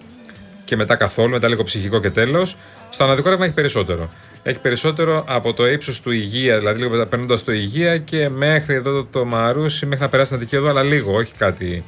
και 0.64 0.76
μετά 0.76 0.96
καθόλου, 0.96 1.30
μετά 1.30 1.48
λίγο 1.48 1.62
ψυχικό 1.64 2.00
και 2.00 2.10
τέλος. 2.10 2.56
Στο 2.90 3.04
αναδικό 3.04 3.28
ρεύμα 3.28 3.44
έχει 3.44 3.54
περισσότερο. 3.54 4.10
Έχει 4.42 4.58
περισσότερο 4.58 5.24
από 5.28 5.52
το 5.52 5.68
ύψος 5.68 6.00
του 6.00 6.10
Υγεία, 6.10 6.58
δηλαδή 6.58 6.82
λίγο 6.82 7.06
περνώντας 7.06 7.44
το 7.44 7.52
Υγεία 7.52 7.98
και 7.98 8.28
μέχρι 8.28 8.74
εδώ 8.74 8.92
το, 8.92 9.04
το 9.10 9.24
Μαρούσι, 9.24 9.86
μέχρι 9.86 10.04
να 10.04 10.10
περάσει 10.10 10.30
την 10.30 10.40
Αττική 10.40 10.56
Οδό, 10.56 10.68
αλλά 10.68 10.82
λίγο, 10.82 11.12
όχι 11.14 11.32
κάτι. 11.38 11.84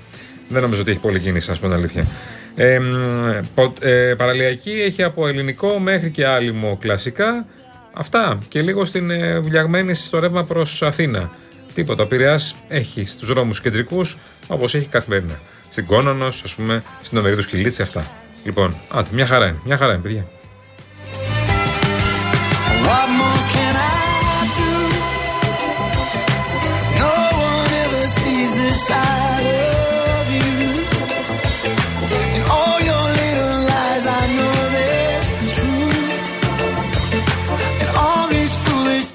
Δεν 0.49 0.63
νομίζω 0.63 0.81
ότι 0.81 0.91
έχει 0.91 1.01
πολύ 1.01 1.21
κίνηση, 1.21 1.49
να 1.49 1.55
σου 1.55 1.61
πω 1.61 1.67
την 1.67 1.77
αλήθεια. 1.77 2.07
Ε, 2.55 2.79
μ, 2.79 2.85
πο- 3.55 3.73
ε, 3.81 4.15
παραλιακή 4.17 4.71
έχει 4.71 5.03
από 5.03 5.29
ελληνικό 5.29 5.79
μέχρι 5.79 6.11
και 6.11 6.27
άλυμο 6.27 6.77
κλασικά. 6.81 7.47
Αυτά. 7.93 8.39
Και 8.49 8.63
λίγο 8.63 8.85
στην 8.85 9.11
ε, 9.11 9.39
βουλιαγμένη 9.41 9.95
στο 9.95 10.19
ρεύμα 10.19 10.45
προς 10.45 10.83
Αθήνα. 10.83 11.31
Τίποτα. 11.75 12.03
Ο 12.03 12.07
Πειραιάς 12.07 12.55
έχει 12.69 13.05
στους 13.05 13.29
δρόμους 13.29 13.61
κεντρικούς 13.61 14.17
όπως 14.47 14.75
έχει 14.75 14.87
καθημερινά. 14.87 15.41
Στην 15.71 15.87
Κόνονο, 15.87 16.27
ας 16.27 16.55
πούμε, 16.57 16.83
στην 17.03 17.19
Ομερίδου 17.19 17.43
Σκυλίτση, 17.43 17.83
αυτά. 17.83 18.07
Λοιπόν, 18.45 18.77
άντε, 18.89 19.09
μια 19.13 19.27
χαρά 19.27 19.47
είναι. 19.47 19.59
Μια 19.65 19.77
χαρά 19.77 19.93
είναι, 19.93 20.03
παιδιά. 20.03 20.27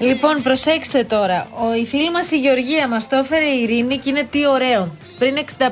Λοιπόν, 0.08 0.42
προσέξτε 0.42 1.04
τώρα. 1.04 1.48
Ο, 1.52 1.74
η 1.74 1.86
φίλη 1.86 2.10
μας 2.10 2.30
η 2.30 2.38
Γεωργία 2.38 2.88
μας 2.88 3.08
το 3.08 3.16
έφερε 3.16 3.44
η 3.44 3.62
Ειρήνη 3.62 3.96
και 3.96 4.08
είναι 4.08 4.26
τι 4.30 4.46
ωραίο. 4.46 4.96
Πριν 5.18 5.36
65-70 5.36 5.68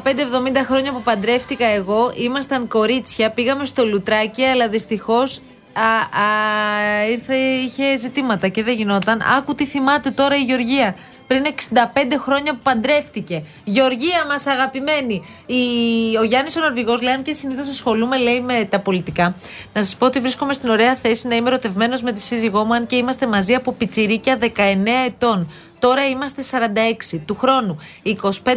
χρόνια 0.65 0.93
που 0.93 1.03
παντρεύτηκα 1.03 1.67
εγώ, 1.67 2.13
ήμασταν 2.17 2.69
κορίτσια, 2.69 3.31
πήγαμε 3.31 3.65
στο 3.65 3.87
Λουτράκι, 3.87 4.45
αλλά 4.45 4.69
δυστυχώς 4.69 5.41
ήρθε, 7.11 7.35
είχε 7.37 7.97
ζητήματα 7.97 8.49
και 8.49 8.63
δεν 8.63 8.75
γινόταν. 8.75 9.23
Άκου 9.39 9.55
τι 9.55 9.67
θυμάται 9.67 10.11
τώρα 10.11 10.37
η 10.37 10.43
Γεωργία. 10.43 10.97
Πριν 11.27 11.45
65 11.45 11.53
χρόνια 12.19 12.53
που 12.53 12.59
παντρεύτηκε. 12.63 13.43
Γεωργία 13.65 14.27
μας, 14.29 14.47
αγαπημένη. 14.47 15.25
Η, 15.47 15.57
ο 16.21 16.23
Γιάννης 16.25 16.57
ο 16.57 16.61
Νορβηγός 16.61 17.03
λέει: 17.03 17.13
Αν 17.13 17.23
και 17.23 17.33
συνήθως 17.33 17.69
ασχολούμαι, 17.69 18.19
λέει, 18.19 18.41
με 18.41 18.65
τα 18.65 18.81
πολιτικά. 18.81 19.35
Να 19.73 19.85
σας 19.85 19.97
πω 19.97 20.07
ότι 20.07 20.21
βρίσκομαι 20.21 20.53
στην 20.53 20.69
ωραία 20.69 20.97
θέση 20.97 21.29
να 21.29 21.35
είμαι 21.35 21.49
ερωτευμένος 21.49 22.03
με 22.03 22.13
τη 22.13 22.21
σύζυγό 22.21 22.65
μου, 22.65 22.75
αν 22.75 22.87
και 22.87 22.97
είμαστε 22.97 23.27
μαζί 23.27 23.55
από 23.55 23.73
πιτσιρίκια 23.73 24.39
19 24.41 24.47
ετών. 25.07 25.51
Τώρα 25.79 26.09
είμαστε 26.09 26.43
46 27.15 27.19
του 27.27 27.37
χρόνου. 27.37 27.79
25 28.05 28.13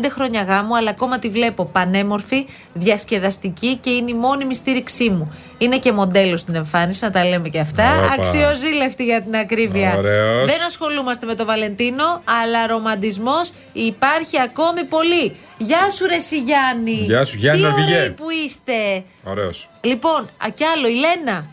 χρόνια 0.09 0.41
γάμου, 0.43 0.75
αλλά 0.75 0.89
ακόμα 0.89 1.19
τη 1.19 1.29
βλέπω 1.29 1.65
πανέμορφη, 1.65 2.45
διασκεδαστική 2.73 3.75
και 3.75 3.89
είναι 3.89 4.11
η 4.11 4.13
μόνιμη 4.13 4.55
στήριξή 4.55 5.09
μου. 5.09 5.33
Είναι 5.57 5.77
και 5.77 5.91
μοντέλο 5.91 6.37
στην 6.37 6.55
εμφάνιση, 6.55 7.03
να 7.03 7.11
τα 7.11 7.25
λέμε 7.25 7.49
και 7.49 7.59
αυτά. 7.59 7.97
Όπα. 7.97 8.13
Αξιοζήλευτη 8.13 9.03
για 9.03 9.21
την 9.21 9.35
ακρίβεια. 9.35 9.95
Ωραίος. 9.97 10.45
Δεν 10.45 10.65
ασχολούμαστε 10.65 11.25
με 11.25 11.35
το 11.35 11.45
Βαλεντίνο, 11.45 12.21
αλλά 12.41 12.67
ρομαντισμός 12.67 13.51
υπάρχει 13.73 14.39
ακόμη 14.41 14.83
πολύ. 14.83 15.35
Γεια 15.57 15.89
σου, 15.89 16.05
Ρε 16.05 16.19
συ 16.19 16.37
Γιάννη. 16.39 16.91
Γεια 16.91 17.25
σου, 17.25 17.37
Γιάννη 17.37 17.61
Τι 17.61 17.67
Νορβηγέ. 17.67 17.95
ωραίοι 17.97 18.09
που 18.09 18.25
είστε. 18.45 19.03
Ωραίος. 19.23 19.69
Λοιπόν, 19.81 20.21
α, 20.21 20.49
κι 20.53 20.63
άλλο, 20.63 20.87
η 20.87 20.93
Λένα. 20.93 21.45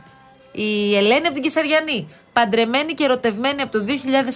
Η 0.53 0.97
Ελένη 0.97 1.27
από 1.27 1.33
την 1.35 1.43
Κεσαριανή. 1.43 2.09
Παντρεμένη 2.41 2.93
και 2.95 3.05
ερωτευμένη 3.05 3.63
από 3.63 3.73
το 3.79 3.85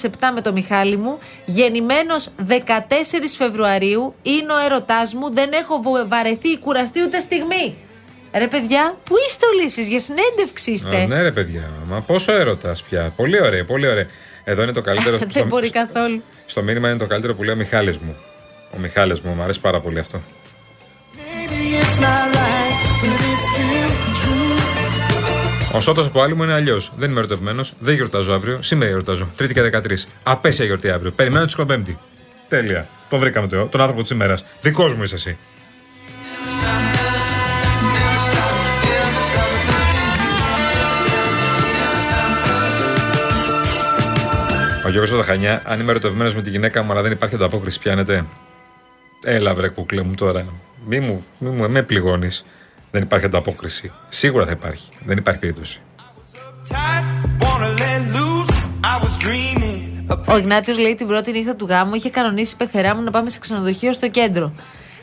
2007 0.03 0.09
με 0.35 0.41
το 0.41 0.53
Μιχάλη 0.53 0.97
μου, 0.97 1.19
γεννημένος 1.45 2.29
14 2.49 2.53
Φεβρουαρίου, 3.39 4.15
είναι 4.23 4.53
ο 4.53 4.59
έρωτάς 4.65 5.15
μου, 5.15 5.33
δεν 5.33 5.51
έχω 5.53 5.81
βο- 5.83 6.09
βαρεθεί 6.09 6.49
ή 6.49 6.59
κουραστεί 6.59 7.03
ούτε 7.03 7.21
στιγμή. 7.21 7.77
Ρε 8.35 8.47
παιδιά, 8.47 8.97
πού 9.05 9.15
είστε 9.29 9.47
όλοι 9.47 9.65
εσείς, 9.65 9.89
για 9.89 10.01
συνέντευξη 10.01 10.71
είστε; 10.71 10.97
Α, 11.03 11.07
ναι, 11.07 11.23
ρε 11.23 11.33
παιδιά. 11.33 11.69
Μα 11.89 12.01
πόσο 12.01 12.33
έρωτας 12.33 12.83
πια. 12.83 13.13
Πολύ 13.17 13.43
ωραία, 13.43 13.65
πολύ 13.65 13.89
ωραία. 13.89 14.07
Εδώ 14.45 14.63
είναι 14.63 14.73
το 14.73 14.81
καλύτερο. 14.81 15.19
δεν 15.19 15.31
στο, 15.31 15.45
μπορεί 15.45 15.71
καθόλου. 15.71 16.23
στο 16.47 16.63
μήνυμα 16.63 16.89
είναι 16.89 16.99
το 16.99 17.07
καλύτερο 17.07 17.35
που 17.35 17.43
λέει 17.43 17.55
ο 17.55 17.57
Μιχάλης 17.57 17.99
μου. 17.99 18.17
Ο 18.75 18.79
Μιχάλης 18.79 19.21
μου, 19.21 19.33
μου 19.33 19.43
αρέσει 19.43 19.61
πάρα 19.61 19.81
πολύ 19.81 19.99
αυτό. 19.99 20.21
Ο 25.73 25.81
Σότο 25.81 26.01
από 26.01 26.21
άλλη 26.21 26.35
μου 26.35 26.43
είναι 26.43 26.53
αλλιώς. 26.53 26.93
Δεν 26.97 27.11
είμαι 27.11 27.19
ερωτευμένος, 27.19 27.73
δεν 27.79 27.95
γιορτάζω 27.95 28.33
αύριο. 28.33 28.63
Σήμερα 28.63 28.91
γιορτάζω. 28.91 29.33
Τρίτη 29.37 29.55
και 29.55 29.63
13. 29.63 30.07
Απέσια 30.23 30.65
γιορτή 30.65 30.91
αύριο. 30.91 31.11
Περιμένω 31.11 31.47
τη 31.47 31.55
25η. 31.57 31.95
Τέλεια. 32.49 32.89
Το 33.09 33.19
βρήκαμε 33.19 33.47
το, 33.49 33.67
τον 33.67 33.81
άνθρωπο 33.81 34.03
της 34.03 34.11
ημέρας. 34.11 34.45
Δικός 34.61 34.95
μου 34.95 35.03
είσαι 35.03 35.15
εσύ. 35.15 35.39
Ο 44.87 44.91
Γιώργος 44.91 45.11
Βαταχανιά, 45.11 45.63
αν 45.67 45.81
είμαι 45.81 45.91
ερωτευμένος 45.91 46.35
με 46.35 46.43
τη 46.43 46.51
γυναίκα 46.51 46.83
μου, 46.83 46.93
αλλά 46.93 47.03
δεν 47.03 47.13
υπάρχει 47.13 47.35
ανταπόκριση, 47.35 47.79
πιάνετε. 47.79 48.25
Έλα, 49.25 49.55
βρε 49.55 49.69
κούκλε 49.69 50.03
μου 50.03 50.15
τώρα. 50.15 50.47
Μη 50.87 51.01
μου, 51.01 51.25
μη 51.39 51.51
μου 51.51 51.71
με 51.71 51.83
πληγώνεις. 51.83 52.45
Δεν 52.91 53.03
υπάρχει 53.03 53.27
ανταπόκριση. 53.27 53.93
Σίγουρα 54.09 54.45
θα 54.47 54.51
υπάρχει. 54.51 54.89
Δεν 55.05 55.19
υπάρχει 55.19 55.41
περίπτωση. 55.41 55.81
Ο 60.27 60.37
Ιγνάτιος 60.37 60.79
λέει 60.79 60.95
την 60.95 61.07
πρώτη 61.07 61.33
νύχτα 61.33 61.57
του 61.57 61.67
γάμου 61.67 61.95
είχε 61.95 62.11
κανονίσει 62.11 62.55
η 62.55 62.57
πεθερά 62.57 62.95
μου 62.95 63.03
να 63.03 63.11
πάμε 63.11 63.31
σε 63.31 63.39
ξενοδοχείο 63.39 63.93
στο 63.93 64.09
κέντρο. 64.09 64.53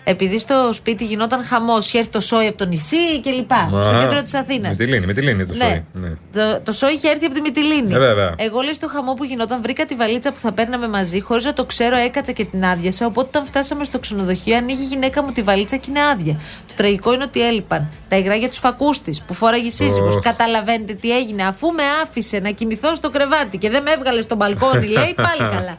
Επειδή 0.09 0.39
στο 0.39 0.69
σπίτι 0.73 1.05
γινόταν 1.05 1.43
χαμός, 1.43 1.87
είχε 1.87 1.97
έρθει 1.97 2.09
το 2.09 2.19
σόι 2.19 2.47
από 2.47 2.57
το 2.57 2.65
νησί 2.65 3.21
κλπ. 3.21 3.51
Στο 3.81 3.89
Α, 3.89 3.99
κέντρο 4.01 4.23
της 4.23 4.33
Αθήνας. 4.33 4.77
Με 4.77 4.85
τη 4.85 4.91
λύνη, 4.91 5.05
με 5.05 5.13
τη 5.13 5.21
λύνη 5.21 5.45
το 5.45 5.53
Ναι. 5.55 5.63
σόι. 5.65 5.85
Ναι. 5.93 6.09
Το, 6.33 6.61
το 6.63 6.71
σόι 6.71 6.93
είχε 6.93 7.09
έρθει 7.09 7.25
από 7.25 7.33
τη 7.35 7.41
Μυτιλίνη. 7.41 7.93
Ε, 7.93 7.97
βέβαια. 7.97 8.33
Εγώ 8.37 8.61
λέει 8.61 8.73
στο 8.73 8.87
χαμό 8.87 9.13
που 9.13 9.23
γινόταν, 9.23 9.61
βρήκα 9.61 9.85
τη 9.85 9.95
βαλίτσα 9.95 10.31
που 10.31 10.39
θα 10.39 10.51
παίρναμε 10.51 10.87
μαζί, 10.87 11.21
χωρίς 11.21 11.45
να 11.45 11.53
το 11.53 11.65
ξέρω, 11.65 11.95
έκατσα 11.95 12.31
και 12.31 12.45
την 12.45 12.65
άδειασα. 12.65 13.05
Οπότε 13.05 13.27
όταν 13.27 13.45
φτάσαμε 13.45 13.83
στο 13.83 13.99
ξενοδοχείο, 13.99 14.57
ανοίγει 14.57 14.81
η 14.81 14.85
γυναίκα 14.85 15.23
μου 15.23 15.31
τη 15.31 15.41
βαλίτσα 15.41 15.75
και 15.75 15.85
είναι 15.89 16.01
άδεια. 16.13 16.33
Το 16.67 16.73
τραγικό 16.75 17.13
είναι 17.13 17.23
ότι 17.23 17.47
έλειπαν 17.47 17.87
τα 18.07 18.17
υγρά 18.17 18.35
για 18.35 18.47
τους 18.49 18.57
φακούς 18.57 19.01
της 19.01 19.21
που 19.21 19.33
φόραγε 19.33 19.67
η 19.67 19.71
σύζυγος. 19.71 20.15
Ωχ. 20.15 20.23
Καταλαβαίνετε 20.23 20.93
τι 20.93 21.11
έγινε. 21.17 21.43
Αφού 21.43 21.71
με 21.71 21.83
άφησε 22.03 22.39
να 22.39 22.49
κοιμηθώ 22.49 22.95
στο 22.95 23.09
κρεβάτι 23.09 23.57
και 23.57 23.69
δεν 23.69 23.83
με 23.83 23.91
έβγαλε 23.91 24.21
στο 24.21 24.35
μπαλκόνι, 24.35 24.87
λέει 24.87 25.15
πάλι 25.15 25.51
καλά. 25.51 25.77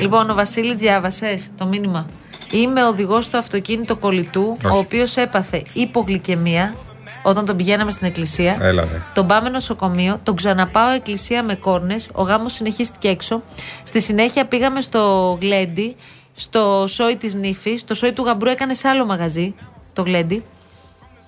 Λοιπόν, 0.00 0.30
ο 0.30 0.34
Βασίλης 0.34 0.76
διάβασε 0.76 1.40
το 1.56 1.66
μήνυμα. 1.66 2.06
Είμαι 2.50 2.84
οδηγός 2.84 3.24
στο 3.24 3.38
αυτοκίνητο 3.38 3.96
κολλητού, 3.96 4.56
ο 4.64 4.68
Όχι. 4.68 4.78
οποίος 4.78 5.16
έπαθε 5.16 5.62
υπογλυκαιμία 5.72 6.74
όταν 7.22 7.44
τον 7.44 7.56
πηγαίναμε 7.56 7.90
στην 7.90 8.06
εκκλησία. 8.06 8.56
Έλα, 8.60 8.82
ρε. 8.82 9.02
Τον 9.14 9.26
πάμε 9.26 9.48
νοσοκομείο, 9.48 10.20
τον 10.22 10.36
ξαναπάω 10.36 10.90
εκκλησία 10.90 11.42
με 11.42 11.54
κόρνες. 11.54 12.08
Ο 12.12 12.22
γάμος 12.22 12.52
συνεχίστηκε 12.52 13.08
έξω. 13.08 13.42
Στη 13.82 14.00
συνέχεια 14.00 14.44
πήγαμε 14.46 14.80
στο 14.80 15.38
γλέντι, 15.40 15.96
στο 16.34 16.84
σόι 16.88 17.16
της 17.16 17.34
νύφης. 17.34 17.84
Το 17.84 17.94
σόι 17.94 18.12
του 18.12 18.24
γαμπρού 18.24 18.50
έκανε 18.50 18.74
σε 18.74 18.88
άλλο 18.88 19.06
μαγαζί, 19.06 19.54
το 19.92 20.02
γλέντι. 20.02 20.44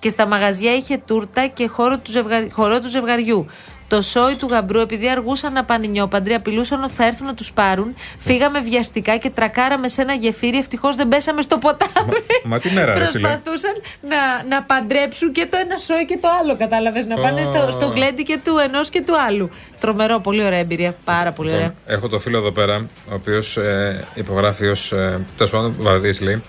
Και 0.01 0.09
στα 0.09 0.27
μαγαζιά 0.27 0.75
είχε 0.75 0.97
τούρτα 1.05 1.47
και 1.47 1.67
χώρο 1.67 1.97
του, 1.99 2.11
ζευγα... 2.11 2.47
χορό 2.51 2.79
του 2.79 2.89
ζευγαριού. 2.89 3.47
Το 3.87 4.01
σόι 4.01 4.35
του 4.35 4.47
γαμπρού, 4.51 4.79
επειδή 4.79 5.09
αργούσαν 5.09 5.53
να 5.53 5.63
πάνε 5.63 5.85
οι 5.85 5.89
νιόπαντροι, 5.89 6.33
απειλούσαν 6.33 6.83
ότι 6.83 6.93
θα 6.93 7.05
έρθουν 7.05 7.27
να 7.27 7.33
τους 7.33 7.53
πάρουν. 7.53 7.95
Φύγαμε 8.17 8.59
βιαστικά 8.59 9.17
και 9.17 9.29
τρακάραμε 9.29 9.87
σε 9.87 10.01
ένα 10.01 10.13
γεφύρι. 10.13 10.57
Ευτυχώς 10.57 10.95
δεν 10.95 11.07
μπέσαμε 11.07 11.41
στο 11.41 11.57
ποτάμι. 11.57 12.11
Μα 12.43 12.59
τι 12.59 12.71
μέρα, 12.71 12.97
ρε 12.97 13.05
φίλε; 13.11 13.27
Προσπαθούσαν 13.27 13.73
να, 14.01 14.43
να 14.49 14.63
παντρέψουν 14.63 15.31
και 15.31 15.47
το 15.51 15.57
ένα 15.57 15.77
σόι 15.77 16.05
και 16.05 16.17
το 16.21 16.27
άλλο, 16.41 16.57
κατάλαβες. 16.57 17.05
Να 17.05 17.15
πάνε 17.15 17.43
στο, 17.43 17.65
Ω. 17.67 17.71
στο 17.71 17.87
γλέντι 17.87 18.23
και 18.23 18.39
του 18.43 18.57
ενός 18.57 18.89
και 18.89 19.01
του 19.01 19.21
άλλου. 19.27 19.49
Τρομερό, 19.79 20.19
πολύ 20.19 20.45
ωραία 20.45 20.59
εμπειρία. 20.59 20.95
Πάρα 21.03 21.31
πολύ 21.31 21.49
ωραία. 21.49 21.61
Λοιπόν, 21.61 21.95
έχω 21.95 22.07
το 22.07 22.19
φίλο 22.19 22.37
εδώ 22.37 22.51
πέρα, 22.51 22.75
ο 23.09 23.13
οποίος 23.13 23.57
ε, 23.57 24.07
υπογράφει 24.13 24.67
ως. 24.67 24.91
Ε, 24.91 25.25
Τέλος 25.37 25.51
πάντων, 25.51 25.75
βαρδί 25.79 26.23
λέει. 26.23 26.43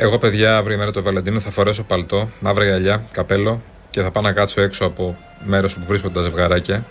Εγώ, 0.00 0.18
παιδιά, 0.18 0.56
αύριο 0.56 0.74
η 0.76 0.78
μέρα 0.78 0.90
του 0.90 1.02
Βαλεντίνου 1.02 1.40
θα 1.40 1.50
φορέσω 1.50 1.82
παλτό, 1.82 2.30
μαύρα 2.40 2.64
γυαλιά, 2.64 3.04
καπέλο 3.12 3.62
και 3.90 4.02
θα 4.02 4.10
πάω 4.10 4.22
να 4.22 4.32
κάτσω 4.32 4.60
έξω 4.60 4.84
από 4.84 5.16
μέρος 5.44 5.74
που 5.74 5.82
βρίσκονται 5.86 6.14
τα 6.14 6.22
ζευγαράκια. 6.22 6.86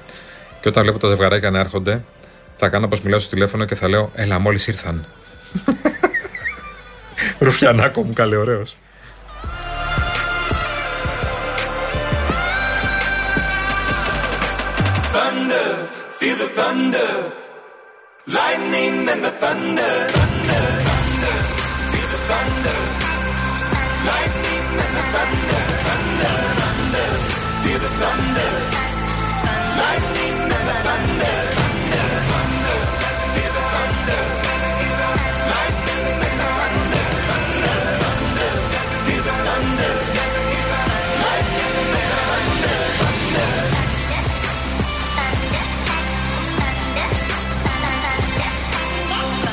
Και 0.62 0.70
όταν 0.70 0.84
βλέπω 0.84 1.00
τα 1.00 1.08
ζευγαράκια 1.08 1.50
να 1.50 1.60
έρχονται, 1.60 2.04
θα 2.58 2.70
κάνω 2.70 2.88
πω 2.88 2.98
μιλάω 3.04 3.20
στο 3.20 3.30
τηλέφωνο 3.30 3.66
και 3.66 3.76
θα 3.76 3.90
λέω 3.90 4.12
Έλα, 4.16 4.40
μόλις 4.40 4.68
ήρθαν. 4.68 5.06
Ρουφιανάκο 7.40 8.04
μου, 8.04 8.14
καλέ, 8.14 8.36
ωραίος. 8.36 8.78
Thunder, 15.14 15.70
feel 16.20 16.38
the 16.44 16.50
thunder. 16.58 17.12
Lightning 18.38 19.10
and 19.14 19.22
the 19.28 19.34
thunder. 19.42 19.94
Thunder, 20.12 20.58
thunder, 20.60 20.77
thunder. 28.00 28.67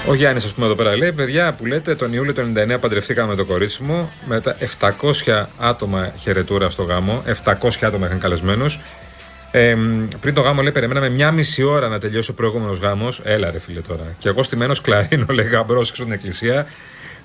Ο 0.09 0.15
Γιάννης, 0.15 0.45
ας 0.45 0.55
πούμε, 0.55 0.67
εδώ 0.67 0.75
πέρα 0.75 0.97
λέει: 0.97 1.13
Παιδιά 1.13 1.53
που 1.53 1.67
λέτε, 1.67 1.95
τον 1.95 2.13
Ιούλιο 2.13 2.33
του 2.33 2.53
99 2.75 2.81
παντρευτήκαμε 2.81 3.29
με 3.29 3.37
το 3.37 3.45
κορίτσι 3.45 3.83
μου. 3.83 4.13
Μετά 4.27 4.57
700 4.81 5.45
άτομα 5.59 6.13
χαιρετούρα 6.19 6.71
στο 6.71 6.83
γάμο. 6.83 7.23
700 7.45 7.69
άτομα 7.81 8.07
είχαν 8.07 8.19
καλεσμένους. 8.19 8.81
Ε, 9.51 9.75
μ, 9.75 10.09
πριν 10.21 10.35
το 10.35 10.41
γάμο, 10.41 10.63
λέει, 10.63 10.73
περιμέναμε 10.73 11.09
μια 11.09 11.33
μισή 11.33 11.63
ώρα 11.63 11.89
να 11.89 11.99
τελειώσει 11.99 12.31
ο 12.31 12.35
προηγούμενος 12.35 12.79
γάμος. 12.79 13.21
Έλα, 13.25 13.51
ρε 13.51 13.59
φίλε 13.59 13.81
τώρα. 13.81 14.03
Και 14.19 14.29
εγώ 14.29 14.43
στημένο 14.43 14.75
κλαρίνο, 14.83 15.27
λέει, 15.31 15.47
γαμπρός 15.47 15.89
έξω 15.89 16.03
στην 16.03 16.15
εκκλησία, 16.15 16.67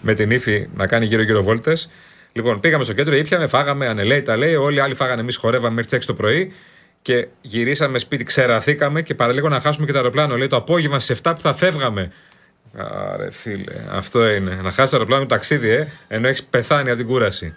με 0.01 0.13
την 0.13 0.31
ύφη 0.31 0.67
να 0.75 0.87
κάνει 0.87 1.05
γύρω-γύρω 1.05 1.43
βόλτες. 1.43 1.89
Λοιπόν, 2.31 2.59
πήγαμε 2.59 2.83
στο 2.83 2.93
κέντρο, 2.93 3.15
ήπιαμε, 3.15 3.47
φάγαμε, 3.47 3.87
ανελέητα 3.87 4.37
λέει. 4.37 4.55
Όλοι 4.55 4.77
οι 4.77 4.79
άλλοι 4.79 4.95
φάγανε, 4.95 5.21
εμείς 5.21 5.35
χορεύαμε 5.35 5.73
μέχρι 5.73 5.89
τις 5.89 5.97
6 5.97 6.05
το 6.05 6.13
πρωί. 6.13 6.53
Και 7.01 7.27
γυρίσαμε 7.41 7.99
σπίτι, 7.99 8.23
ξεραθήκαμε 8.23 9.01
και 9.01 9.15
παραλίγο 9.15 9.49
να 9.49 9.59
χάσουμε 9.59 9.85
και 9.85 9.91
το 9.91 9.97
αεροπλάνο. 9.97 10.37
Λέει 10.37 10.47
το 10.47 10.55
απόγευμα 10.55 10.99
στι 10.99 11.15
7 11.23 11.31
που 11.35 11.41
θα 11.41 11.53
φεύγαμε. 11.53 12.11
Άρε 12.77 13.31
φίλε, 13.31 13.73
αυτό 13.91 14.29
είναι. 14.29 14.55
Να 14.55 14.71
χάσει 14.71 14.89
το 14.91 14.95
αεροπλάνο 14.97 15.25
το 15.25 15.29
ταξίδι, 15.29 15.69
ε, 15.69 15.87
ενώ 16.07 16.27
έχεις 16.27 16.43
πεθάνει 16.43 16.89
από 16.89 16.97
την 16.97 17.07
κούραση. 17.07 17.53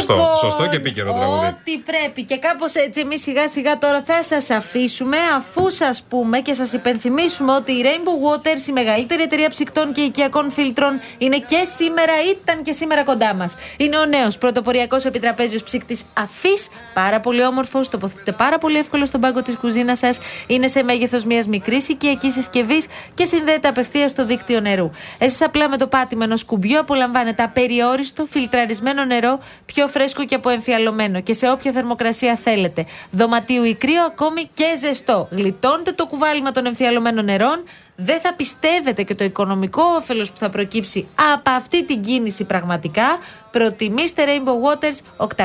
Σωστό, 0.00 0.14
Λοιπόν, 0.14 0.36
σωστό 0.36 0.66
και 0.66 0.76
επίκαιρο 0.76 1.12
τραγούδι. 1.12 1.46
Ό,τι 1.46 1.78
πρέπει. 1.78 2.22
Και 2.22 2.36
κάπως 2.36 2.74
έτσι, 2.74 3.00
εμείς 3.00 3.22
σιγά 3.22 3.48
σιγά 3.48 3.78
τώρα 3.78 4.02
θα 4.06 4.22
σας 4.22 4.50
αφήσουμε, 4.50 5.16
αφού 5.36 5.70
σας 5.70 6.02
πούμε 6.08 6.40
και 6.40 6.54
σας 6.54 6.72
υπενθυμίσουμε 6.72 7.52
ότι 7.52 7.72
η 7.72 7.82
Rainbow 7.84 8.36
Waters, 8.36 8.68
η 8.68 8.72
μεγαλύτερη 8.72 9.22
εταιρεία 9.22 9.48
ψυκτών 9.48 9.92
και 9.92 10.00
οικιακών 10.00 10.50
φίλτρων, 10.50 11.00
είναι 11.18 11.38
και 11.38 11.64
σήμερα, 11.64 12.12
ήταν 12.30 12.62
και 12.62 12.72
σήμερα 12.72 13.04
κοντά 13.04 13.34
μας. 13.34 13.54
Είναι 13.76 13.96
ο 13.98 14.04
νέος 14.04 14.38
πρωτοποριακός 14.38 15.04
επιτραπέζιος 15.04 15.62
ψύκτης 15.62 16.02
αφής, 16.14 16.68
πάρα 16.94 17.20
πολύ 17.20 17.44
όμορφος, 17.44 17.88
τοποθετείται 17.88 18.32
πάρα 18.32 18.58
πολύ 18.58 18.78
εύκολο 18.78 19.06
στον 19.06 19.20
πάγκο 19.20 19.42
της 19.42 19.56
κουζίνας 19.56 19.98
σας. 19.98 20.18
Είναι 20.46 20.68
σε 20.68 20.82
μέγεθος 20.82 21.24
μιας 21.24 21.46
μικρής 21.46 21.88
οικιακής 21.88 22.32
συσκευής 22.32 22.86
και 23.14 23.24
συνδέεται 23.24 23.68
απευθείας 23.68 24.10
στο 24.10 24.26
δίκτυο 24.26 24.60
νερού. 24.60 24.90
Εσείς 25.18 25.42
απλά 25.42 25.68
με 25.68 25.76
το 25.76 25.86
πάτημα 25.86 26.24
ενός 26.24 26.44
κουμπιού 26.44 26.78
απολαμβάνετε 26.78 27.42
απεριόριστο 27.42 28.26
φιλτραρισμένο 28.30 29.04
νερό, 29.04 29.38
πιο 29.64 29.88
φρέσκο 29.90 30.24
και 30.24 30.34
αποεμφιαλωμένο 30.34 31.20
και 31.20 31.34
σε 31.34 31.50
όποια 31.50 31.72
θερμοκρασία 31.72 32.38
θέλετε. 32.42 32.86
Δωματίου 33.10 33.64
ή 33.64 33.74
κρύο, 33.74 34.02
ακόμη 34.02 34.50
και 34.54 34.64
ζεστό. 34.78 35.28
Γλιτώνετε 35.30 35.92
το 35.92 36.06
κουβάλιμα 36.06 36.50
των 36.50 36.66
εμφιαλωμένων 36.66 37.24
νερών. 37.24 37.64
Δεν 37.96 38.20
θα 38.20 38.34
πιστεύετε 38.34 39.02
και 39.02 39.14
το 39.14 39.24
οικονομικό 39.24 39.82
όφελος 39.82 40.32
που 40.32 40.38
θα 40.38 40.48
προκύψει 40.48 41.08
από 41.32 41.50
αυτή 41.50 41.84
την 41.84 42.00
κίνηση 42.00 42.44
πραγματικά. 42.44 43.18
Προτιμήστε 43.50 44.24
Rainbow 44.26 44.76
Waters 44.76 44.98
801 45.16 45.36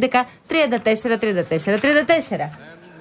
11 0.00 0.24
34 0.46 1.18
34 1.18 1.80
34. 1.80 2.50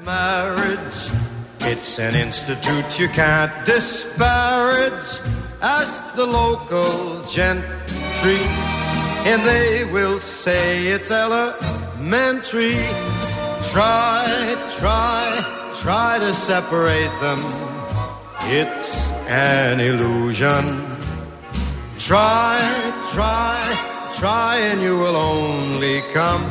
marriage 0.06 1.28
It's 1.62 2.00
an 2.00 2.16
institute 2.16 2.98
you 2.98 3.10
can't 3.10 3.52
disparage. 3.66 5.20
Ask 5.62 6.16
the 6.16 6.26
local 6.26 7.24
gentry, 7.28 8.40
and 9.30 9.44
they 9.46 9.84
will 9.84 10.22
say 10.22 10.88
it's 10.88 11.12
elementary. 11.12 12.80
Try, 13.74 14.24
try, 14.80 15.72
try 15.82 16.18
to 16.20 16.34
separate 16.34 17.12
them. 17.20 17.40
It's 18.44 19.12
an 19.28 19.82
illusion. 19.82 20.63
Try, 22.00 22.58
try, 23.12 23.60
try, 24.16 24.60
and 24.60 24.82
you 24.82 24.98
will 24.98 25.18
only 25.18 26.02
come 26.13 26.44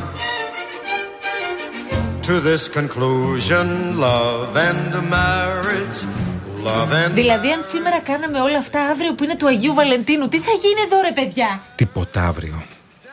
to 2.21 2.39
this 2.39 2.67
conclusion 2.67 3.99
love 3.99 4.55
and 4.55 5.09
marriage. 5.09 5.86
Love 6.67 7.07
and 7.07 7.11
Δηλαδή, 7.13 7.51
αν 7.51 7.63
σήμερα 7.63 7.99
κάναμε 7.99 8.41
όλα 8.41 8.57
αυτά 8.57 8.81
αύριο 8.81 9.13
που 9.13 9.23
είναι 9.23 9.35
του 9.35 9.47
Αγίου 9.47 9.73
Βαλεντίνου, 9.73 10.27
τι 10.27 10.37
θα 10.39 10.51
γίνει 10.51 10.81
εδώ, 10.85 11.01
ρε 11.01 11.11
παιδιά; 11.11 11.59
Τίποτα 11.75 12.27
αύριο. 12.27 12.61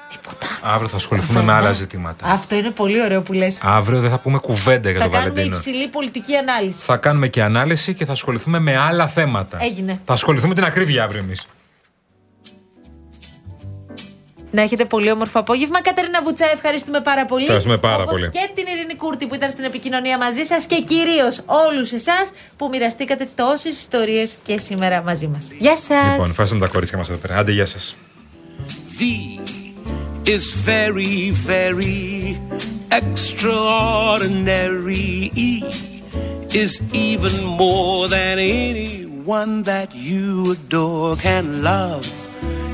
Τίποτα. 0.09 0.47
Αύριο 0.63 0.89
θα 0.89 0.97
ασχοληθούμε 0.97 1.43
με 1.43 1.53
άλλα 1.53 1.73
ζητήματα. 1.73 2.27
Αυτό 2.27 2.55
είναι 2.55 2.71
πολύ 2.71 3.03
ωραίο 3.03 3.23
που 3.23 3.33
λες. 3.33 3.59
Αύριο 3.63 4.01
δεν 4.01 4.11
θα 4.11 4.19
πούμε 4.19 4.39
κουβέντα 4.39 4.91
για 4.91 4.99
Θα 4.99 5.05
τον 5.05 5.13
κάνουμε 5.15 5.31
Βαλεντίνο. 5.35 5.57
υψηλή 5.57 5.89
πολιτική 5.89 6.37
ανάλυση. 6.37 6.85
Θα 6.85 6.97
κάνουμε 6.97 7.29
και 7.29 7.43
ανάλυση 7.43 7.95
και 7.95 8.05
θα 8.05 8.13
ασχοληθούμε 8.13 8.59
με 8.59 8.77
άλλα 8.77 9.07
θέματα. 9.09 9.59
Έγινε. 9.61 10.01
Θα 10.05 10.13
ασχοληθούμε 10.13 10.49
με 10.49 10.55
την 10.55 10.65
ακρίβεια 10.65 11.03
αύριο 11.05 11.21
εμείς. 11.21 11.47
Να 14.55 14.63
έχετε 14.63 14.85
πολύ 14.85 15.11
όμορφο 15.11 15.39
απόγευμα. 15.39 15.83
Κατερίνα 15.83 16.23
Βουτσά, 16.23 16.47
ευχαριστούμε 16.53 17.01
πάρα 17.01 17.25
πολύ. 17.25 17.43
Ευχαριστούμε 17.43 17.79
πάρα 17.79 18.03
Όπως 18.03 18.13
πολύ. 18.13 18.29
Και 18.29 18.51
την 18.55 18.67
Ειρήνη 18.67 18.95
Κούρτη 18.95 19.27
που 19.27 19.35
ήταν 19.35 19.51
στην 19.51 19.65
επικοινωνία 19.65 20.19
μαζί 20.19 20.45
σας 20.45 20.67
και 20.67 20.81
κυρίως 20.81 21.41
όλους 21.47 21.93
εσάς 21.93 22.31
που 22.57 22.69
μοιραστήκατε 22.69 23.29
τόσες 23.35 23.79
ιστορίες 23.79 24.37
και 24.43 24.59
σήμερα 24.59 25.03
μαζί 25.03 25.27
μας. 25.27 25.53
Γεια 25.59 25.77
σας. 25.77 26.11
Λοιπόν, 26.11 26.31
ευχαριστούμε 26.31 26.67
τα 26.67 26.73
κορίτσια 26.73 26.99
μας 26.99 27.09
εδώ 27.09 27.19
πέρα. 27.19 27.39
Άντε, 27.39 27.53
γεια 27.53 27.67
σας. 27.67 27.97
V 28.99 29.01
is 30.35 30.45
very, 30.73 31.17
very 31.53 32.05
extraordinary. 33.01 35.11
E 35.49 35.51
is 36.63 36.73
even 37.11 37.35
more 37.63 38.01
than 38.15 38.35
anyone 38.39 39.53
that 39.71 39.89
you 40.09 40.27
adore 40.57 41.13
can 41.27 41.45
love. 41.63 42.24